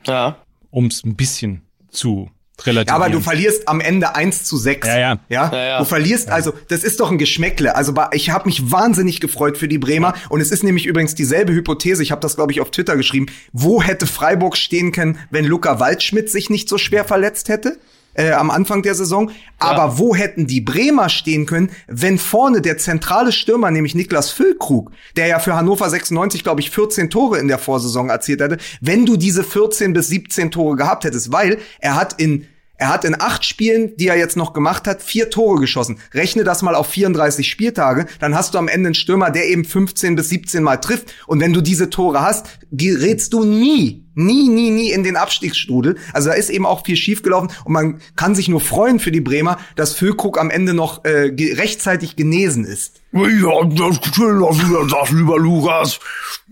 [0.06, 0.38] Ja.
[0.70, 2.30] um es ein bisschen zu
[2.66, 2.88] relativieren.
[2.88, 4.88] Ja, aber du verlierst am Ende 1 zu 6.
[4.88, 5.20] Ja, ja.
[5.30, 5.80] Ja, Ja, ja.
[5.80, 7.76] du verlierst, also das ist doch ein Geschmäckle.
[7.76, 11.54] Also ich habe mich wahnsinnig gefreut für die Bremer und es ist nämlich übrigens dieselbe
[11.54, 15.46] Hypothese, ich habe das glaube ich auf Twitter geschrieben, wo hätte Freiburg stehen können, wenn
[15.46, 17.78] Luca Waldschmidt sich nicht so schwer verletzt hätte?
[18.20, 19.32] Äh, am Anfang der Saison.
[19.60, 24.92] Aber wo hätten die Bremer stehen können, wenn vorne der zentrale Stürmer, nämlich Niklas Füllkrug,
[25.16, 29.06] der ja für Hannover 96, glaube ich, 14 Tore in der Vorsaison erzielt hätte, wenn
[29.06, 32.46] du diese 14 bis 17 Tore gehabt hättest, weil er hat in
[32.80, 36.00] er hat in acht Spielen, die er jetzt noch gemacht hat, vier Tore geschossen.
[36.14, 39.66] Rechne das mal auf 34 Spieltage, dann hast du am Ende einen Stürmer, der eben
[39.66, 41.14] 15 bis 17 Mal trifft.
[41.28, 45.98] Und wenn du diese Tore hast, gerätst du nie, nie, nie, nie in den Abstiegsstrudel.
[46.14, 49.22] Also da ist eben auch viel schiefgelaufen und man kann sich nur freuen für die
[49.22, 53.02] Bremer, dass Füllkrug am Ende noch äh, rechtzeitig genesen ist.
[53.12, 56.00] Ja, das das lieber Lukas.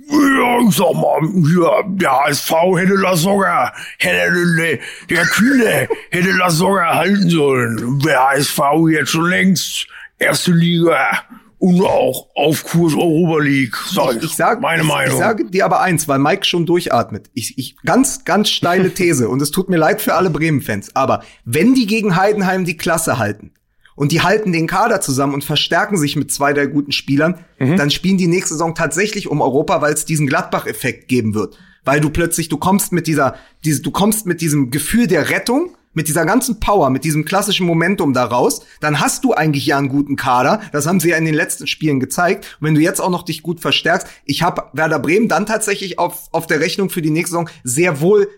[0.09, 4.79] Ja, ich sag mal, hier, der HSV hätte das sogar, hätte,
[5.09, 7.99] der Kühne hätte das sogar halten sollen.
[7.99, 9.87] Der HSV jetzt schon längst
[10.17, 11.23] erste Liga
[11.59, 14.23] und auch auf Kurs Europa League, sag ich.
[14.23, 15.13] Ich sag, meine ich, Meinung.
[15.13, 17.29] Ich sage dir aber eins, weil Mike schon durchatmet.
[17.33, 20.95] Ich, ich ganz, ganz steile These und es tut mir leid für alle Bremen-Fans.
[20.95, 23.51] Aber wenn die gegen Heidenheim die Klasse halten
[23.97, 27.43] und die halten den Kader zusammen und verstärken sich mit zwei der guten Spielern,
[27.77, 31.57] dann spielen die nächste Saison tatsächlich um Europa, weil es diesen Gladbach-Effekt geben wird.
[31.83, 33.35] Weil du plötzlich, du kommst mit dieser,
[33.65, 37.65] diese, du kommst mit diesem Gefühl der Rettung, mit dieser ganzen Power, mit diesem klassischen
[37.65, 40.61] Momentum da raus, dann hast du eigentlich ja einen guten Kader.
[40.71, 42.57] Das haben sie ja in den letzten Spielen gezeigt.
[42.59, 45.97] Und wenn du jetzt auch noch dich gut verstärkst, ich habe Werder Bremen dann tatsächlich
[45.97, 48.29] auf, auf der Rechnung für die nächste Saison sehr wohl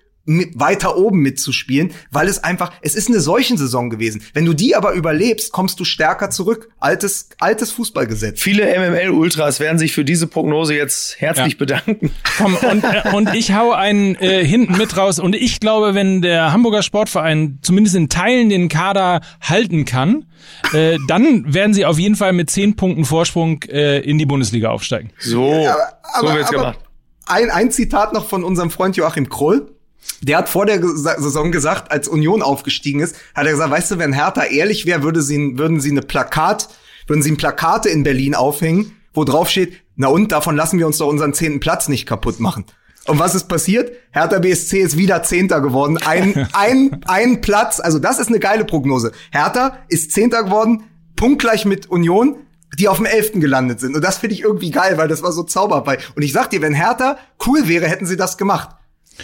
[0.55, 4.21] weiter oben mitzuspielen, weil es einfach, es ist eine solchen Saison gewesen.
[4.33, 6.69] Wenn du die aber überlebst, kommst du stärker zurück.
[6.79, 8.39] Altes, altes Fußballgesetz.
[8.41, 11.57] Viele MML-Ultras werden sich für diese Prognose jetzt herzlich Ja.
[11.59, 12.11] bedanken.
[12.37, 15.19] Komm, und, äh, und ich hau einen äh, hinten mit raus.
[15.19, 20.25] Und ich glaube, wenn der Hamburger Sportverein zumindest in Teilen den Kader halten kann,
[20.73, 24.69] äh, dann werden sie auf jeden Fall mit zehn Punkten Vorsprung äh, in die Bundesliga
[24.69, 25.09] aufsteigen.
[25.19, 25.67] So,
[26.21, 26.79] so wird's aber gemacht.
[27.25, 29.69] Ein, ein Zitat noch von unserem Freund Joachim Kroll.
[30.21, 33.97] Der hat vor der Saison gesagt, als Union aufgestiegen ist, hat er gesagt, weißt du,
[33.99, 36.69] wenn Hertha ehrlich wäre, würde sie, würden sie eine Plakat,
[37.07, 40.87] würden sie ein Plakate in Berlin aufhängen, wo drauf steht, na und, davon lassen wir
[40.87, 42.65] uns doch unseren zehnten Platz nicht kaputt machen.
[43.07, 43.91] Und was ist passiert?
[44.11, 45.97] Hertha BSC ist wieder Zehnter geworden.
[45.97, 49.11] Ein, ein, ein Platz, also das ist eine geile Prognose.
[49.31, 50.83] Hertha ist Zehnter geworden,
[51.15, 52.37] punktgleich mit Union,
[52.77, 53.95] die auf dem Elften gelandet sind.
[53.95, 55.97] Und das finde ich irgendwie geil, weil das war so zauberfrei.
[56.15, 58.69] Und ich sag dir, wenn Hertha cool wäre, hätten sie das gemacht.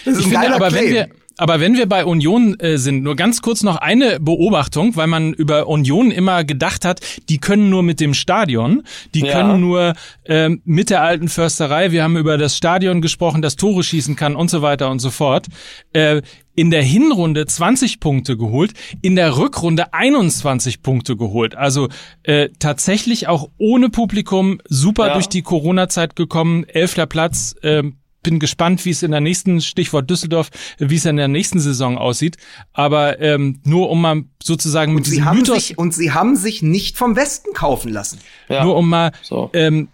[0.03, 0.85] Das ist Ich ein finde aber, Claim.
[0.85, 4.95] wenn wir, aber wenn wir bei Union äh, sind, nur ganz kurz noch eine Beobachtung,
[4.95, 8.83] weil man über Union immer gedacht hat, die können nur mit dem Stadion,
[9.13, 9.33] die Ja.
[9.33, 9.93] können nur
[10.25, 14.35] ähm, mit der alten Försterei, wir haben über das Stadion gesprochen, das Tore schießen kann
[14.35, 15.47] und so weiter und so fort.
[15.93, 16.21] Äh,
[16.57, 18.71] in der Hinrunde 20 Punkte geholt,
[19.01, 21.53] in der Rückrunde 21 Punkte geholt.
[21.57, 21.89] Also
[22.23, 25.13] äh, tatsächlich auch ohne Publikum super Ja.
[25.15, 27.55] durch die Corona-Zeit gekommen, elfter Platz.
[27.61, 30.49] ähm, bin gespannt, wie es in der nächsten, Stichwort Düsseldorf,
[30.79, 32.37] wie es in der nächsten Saison aussieht.
[32.73, 36.11] Aber ähm, nur um mal sozusagen mit Und sie diesem haben Mythos, sich, und sie
[36.11, 38.19] haben sich nicht vom Westen kaufen lassen.
[38.49, 38.63] Ja.
[38.63, 39.49] nur um mal So.
[39.53, 39.89] ähm,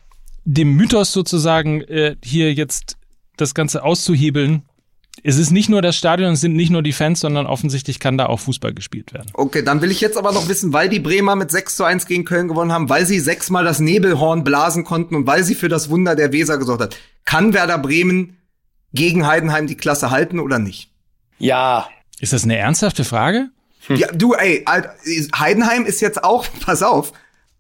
[0.46, 2.98] dem Mythos sozusagen äh, hier jetzt
[3.38, 4.64] das Ganze auszuhebeln.
[5.24, 8.18] Es ist nicht nur das Stadion, es sind nicht nur die Fans, sondern offensichtlich kann
[8.18, 9.30] da auch Fußball gespielt werden.
[9.34, 12.08] Okay, dann will ich jetzt aber noch wissen, weil die Bremer mit 6 zu 1
[12.08, 15.70] gegen Köln gewonnen haben, weil sie sechsmal das Nebelhorn blasen konnten und weil sie für
[15.70, 16.98] das Wunder der Weser gesorgt hat.
[17.26, 18.38] Kann Werder Bremen
[18.94, 20.90] gegen Heidenheim die Klasse halten oder nicht?
[21.38, 21.88] Ja,
[22.20, 23.50] Ist das eine ernsthafte Frage?
[23.90, 24.64] Ja, du, ey,
[25.38, 27.14] Heidenheim ist jetzt auch, pass auf,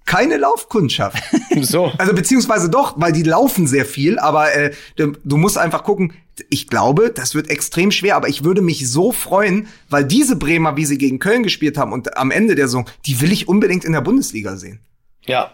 [0.06, 1.22] keine Laufkundschaft.
[1.62, 1.91] so.
[1.97, 6.14] Also beziehungsweise doch, weil die laufen sehr viel, aber äh, du, du musst einfach gucken.
[6.49, 10.76] Ich glaube, das wird extrem schwer, aber ich würde mich so freuen, weil diese Bremer,
[10.76, 13.86] wie sie gegen Köln gespielt haben und am Ende der Saison, die will ich unbedingt
[13.86, 14.80] in der Bundesliga sehen.
[15.26, 15.54] Ja.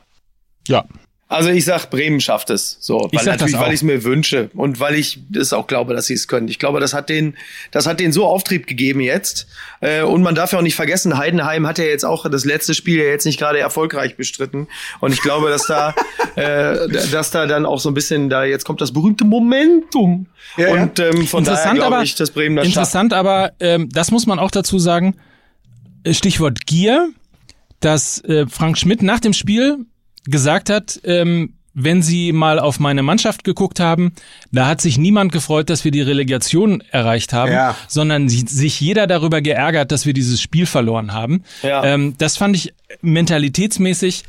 [0.67, 0.85] Ja.
[1.29, 2.77] Also ich sag, Bremen schafft es.
[2.79, 5.93] So, Ich weil natürlich, weil ich es mir wünsche und weil ich es auch glaube,
[5.93, 6.47] dass sie es können.
[6.47, 7.35] Ich glaube, das hat den,
[7.71, 9.45] das hat den so Auftrieb gegeben jetzt.
[9.81, 12.73] Äh, und man darf ja auch nicht vergessen, Heidenheim hat ja jetzt auch das letzte
[12.73, 14.67] Spiel ja jetzt nicht gerade erfolgreich bestritten.
[15.01, 15.93] Und ich glaube, dass da,
[16.35, 20.27] äh, dass da dann auch so ein bisschen da jetzt kommt das berühmte Momentum.
[20.55, 20.81] Ja, ja.
[20.81, 22.75] und ähm, von daher Interessant glaube aber, ich, dass Bremen das schafft.
[22.77, 25.17] interessant aber, ähm, das muss man auch dazu sagen,
[26.05, 27.09] äh, Stichwort Gier,
[27.81, 29.85] dass äh, Frank Schmidt nach dem Spiel
[30.27, 34.13] gesagt hat, ähm, wenn Sie mal auf meine Mannschaft geguckt haben,
[34.51, 37.75] da hat sich niemand gefreut, dass wir die Relegation erreicht haben, Ja.
[37.87, 41.43] sondern si- sich jeder darüber geärgert, dass wir dieses Spiel verloren haben.
[41.61, 41.83] Ja.
[41.83, 44.23] Ähm, das fand ich mentalitätsmäßig,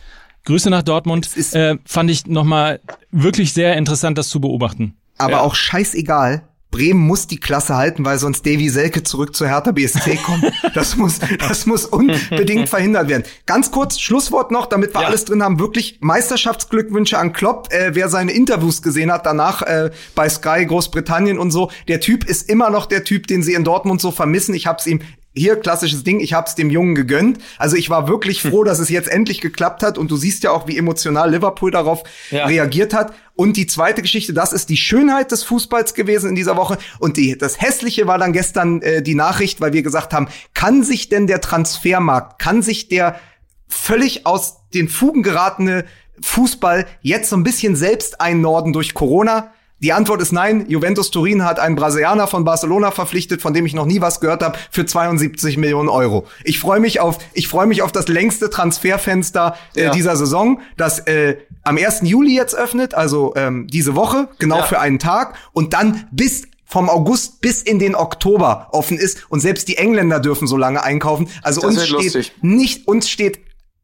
[0.45, 2.81] Grüße nach Dortmund, ist- äh, fand ich nochmal
[3.11, 4.95] wirklich sehr interessant, das zu beobachten.
[5.17, 5.41] Aber Ja.
[5.41, 6.43] auch scheißegal.
[6.71, 10.45] Bremen muss die Klasse halten, weil sonst Davy Selke zurück zu Hertha BSC kommt.
[10.75, 13.23] Das muss, das muss unbedingt verhindert werden.
[13.47, 15.07] Ganz kurz, Schlusswort noch, damit wir Ja.
[15.09, 15.59] alles drin haben.
[15.59, 17.73] Wirklich Meisterschaftsglückwünsche an Klopp.
[17.73, 21.71] Äh, wer seine Interviews gesehen hat, danach äh, bei Sky Großbritannien und so.
[21.89, 24.55] Der Typ ist immer noch der Typ, den sie in Dortmund so vermissen.
[24.55, 25.01] Ich hab's ihm
[25.35, 27.39] hier klassisches Ding, ich hab's dem Jungen gegönnt.
[27.59, 30.51] Also ich war wirklich froh, dass es jetzt endlich geklappt hat und du siehst ja
[30.51, 32.47] auch, wie emotional Liverpool darauf Ja.
[32.47, 33.13] reagiert hat.
[33.39, 36.77] Und die zweite Geschichte, das ist die Schönheit des Fußballs gewesen in dieser Woche.
[36.99, 40.83] Und die, das Hässliche war dann gestern äh, die Nachricht, weil wir gesagt haben, kann
[40.83, 43.21] sich denn der Transfermarkt, kann sich der
[43.69, 45.85] völlig aus den Fugen geratene
[46.21, 49.53] Fußball jetzt so ein bisschen selbst einnorden durch Corona?
[49.81, 50.65] Die Antwort ist nein.
[50.69, 54.43] Juventus Turin hat einen Brasilianer von Barcelona verpflichtet, von dem ich noch nie was gehört
[54.43, 56.27] habe, für 72 Millionen Euro.
[56.43, 59.91] Ich freue mich auf, ich freue mich auf das längste Transferfenster äh, Ja.
[59.91, 62.01] dieser Saison, das äh, am 1.
[62.03, 64.63] Juli jetzt öffnet, also ähm, diese Woche, genau Ja.
[64.65, 69.41] für einen Tag, und dann bis vom August bis in den Oktober offen ist und
[69.41, 71.29] selbst die Engländer dürfen so lange einkaufen.
[71.43, 72.33] Also Das uns steht lustig.
[72.43, 73.41] nicht uns steht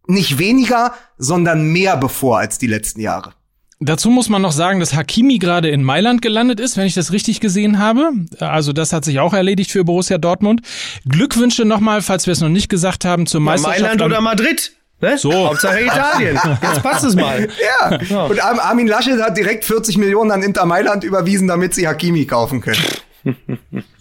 [0.06, 3.32] nicht weniger, sondern mehr bevor als die letzten Jahre.
[3.80, 7.12] Dazu muss man noch sagen, dass Hakimi gerade in Mailand gelandet ist, wenn ich das
[7.12, 8.12] richtig gesehen habe.
[8.40, 10.62] Also das hat sich auch erledigt für Borussia Dortmund.
[11.08, 13.80] Glückwünsche nochmal, falls wir es noch nicht gesagt haben, zur Ja, Meisterschaft.
[13.82, 14.72] Mailand oder Madrid?
[15.00, 15.18] Ne?
[15.18, 15.32] So.
[15.48, 16.38] Hauptsache Italien.
[16.62, 17.48] Jetzt passt es mal.
[18.10, 18.24] Ja.
[18.26, 22.24] Und Ar- Armin Laschet hat direkt 40 Millionen an Inter Mailand überwiesen, damit sie Hakimi
[22.26, 22.78] kaufen können.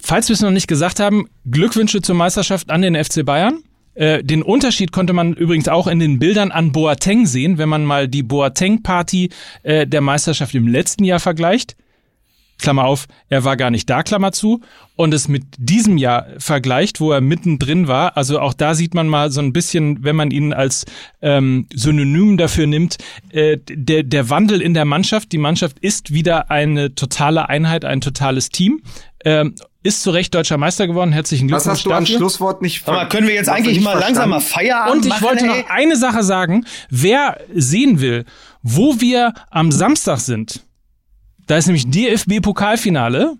[0.02, 3.64] Falls wir es noch nicht gesagt haben, Glückwünsche zur Meisterschaft an den FC Bayern.
[3.96, 7.86] Äh, den Unterschied konnte man übrigens auch in den Bildern an Boateng sehen, wenn man
[7.86, 9.30] mal die Boateng-Party
[9.64, 11.76] äh, der Meisterschaft im letzten Jahr vergleicht.
[12.64, 14.62] Klammer auf, er war gar nicht da, Klammer zu,
[14.96, 18.16] und es mit diesem Jahr vergleicht, wo er mittendrin war.
[18.16, 20.86] Also auch da sieht man mal so ein bisschen, wenn man ihn als
[21.22, 22.98] ähm, Synonym dafür nimmt,
[23.32, 25.32] äh, der, der Wandel in der Mannschaft.
[25.32, 28.82] Die Mannschaft ist wieder eine totale Einheit, ein totales Team.
[29.26, 31.12] Ähm, ist zu Recht deutscher Meister geworden.
[31.12, 32.06] Herzlichen Was Glückwunsch hast du an.
[32.06, 34.70] Schlusswort nicht mal, können wir jetzt eigentlich mal langsam mal verstanden?
[34.70, 35.62] Feierabend Und ich machen, wollte ey?
[35.62, 36.66] noch eine Sache sagen.
[36.90, 38.26] Wer sehen will,
[38.62, 40.64] wo wir am Samstag sind,
[41.48, 43.34] da ist nämlich DFB-Pokalfinale.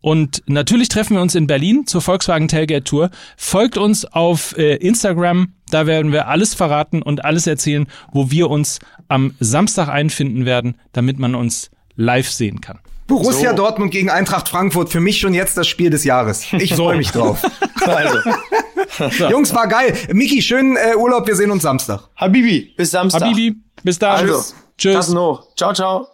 [0.00, 3.10] Und natürlich treffen wir uns in Berlin zur Volkswagen Tailgate Tour.
[3.36, 8.50] Folgt uns auf äh, Instagram, da werden wir alles verraten und alles erzählen, wo wir
[8.50, 12.80] uns am Samstag einfinden werden, damit man uns live sehen kann.
[13.12, 13.56] Borussia So.
[13.56, 16.46] Dortmund gegen Eintracht Frankfurt, für mich schon jetzt das Spiel des Jahres.
[16.52, 17.42] Ich freue mich drauf.
[17.84, 18.18] Also,
[19.28, 19.92] Jungs, war geil.
[20.12, 22.08] Miki, schönen äh, Urlaub, wir sehen uns Samstag.
[22.14, 23.22] Habibi, bis Samstag.
[23.22, 24.20] Habibi, bis dann.
[24.20, 24.94] Also, Tschüss.
[24.94, 25.42] Tassen hoch.
[25.56, 26.06] Ciao, ciao.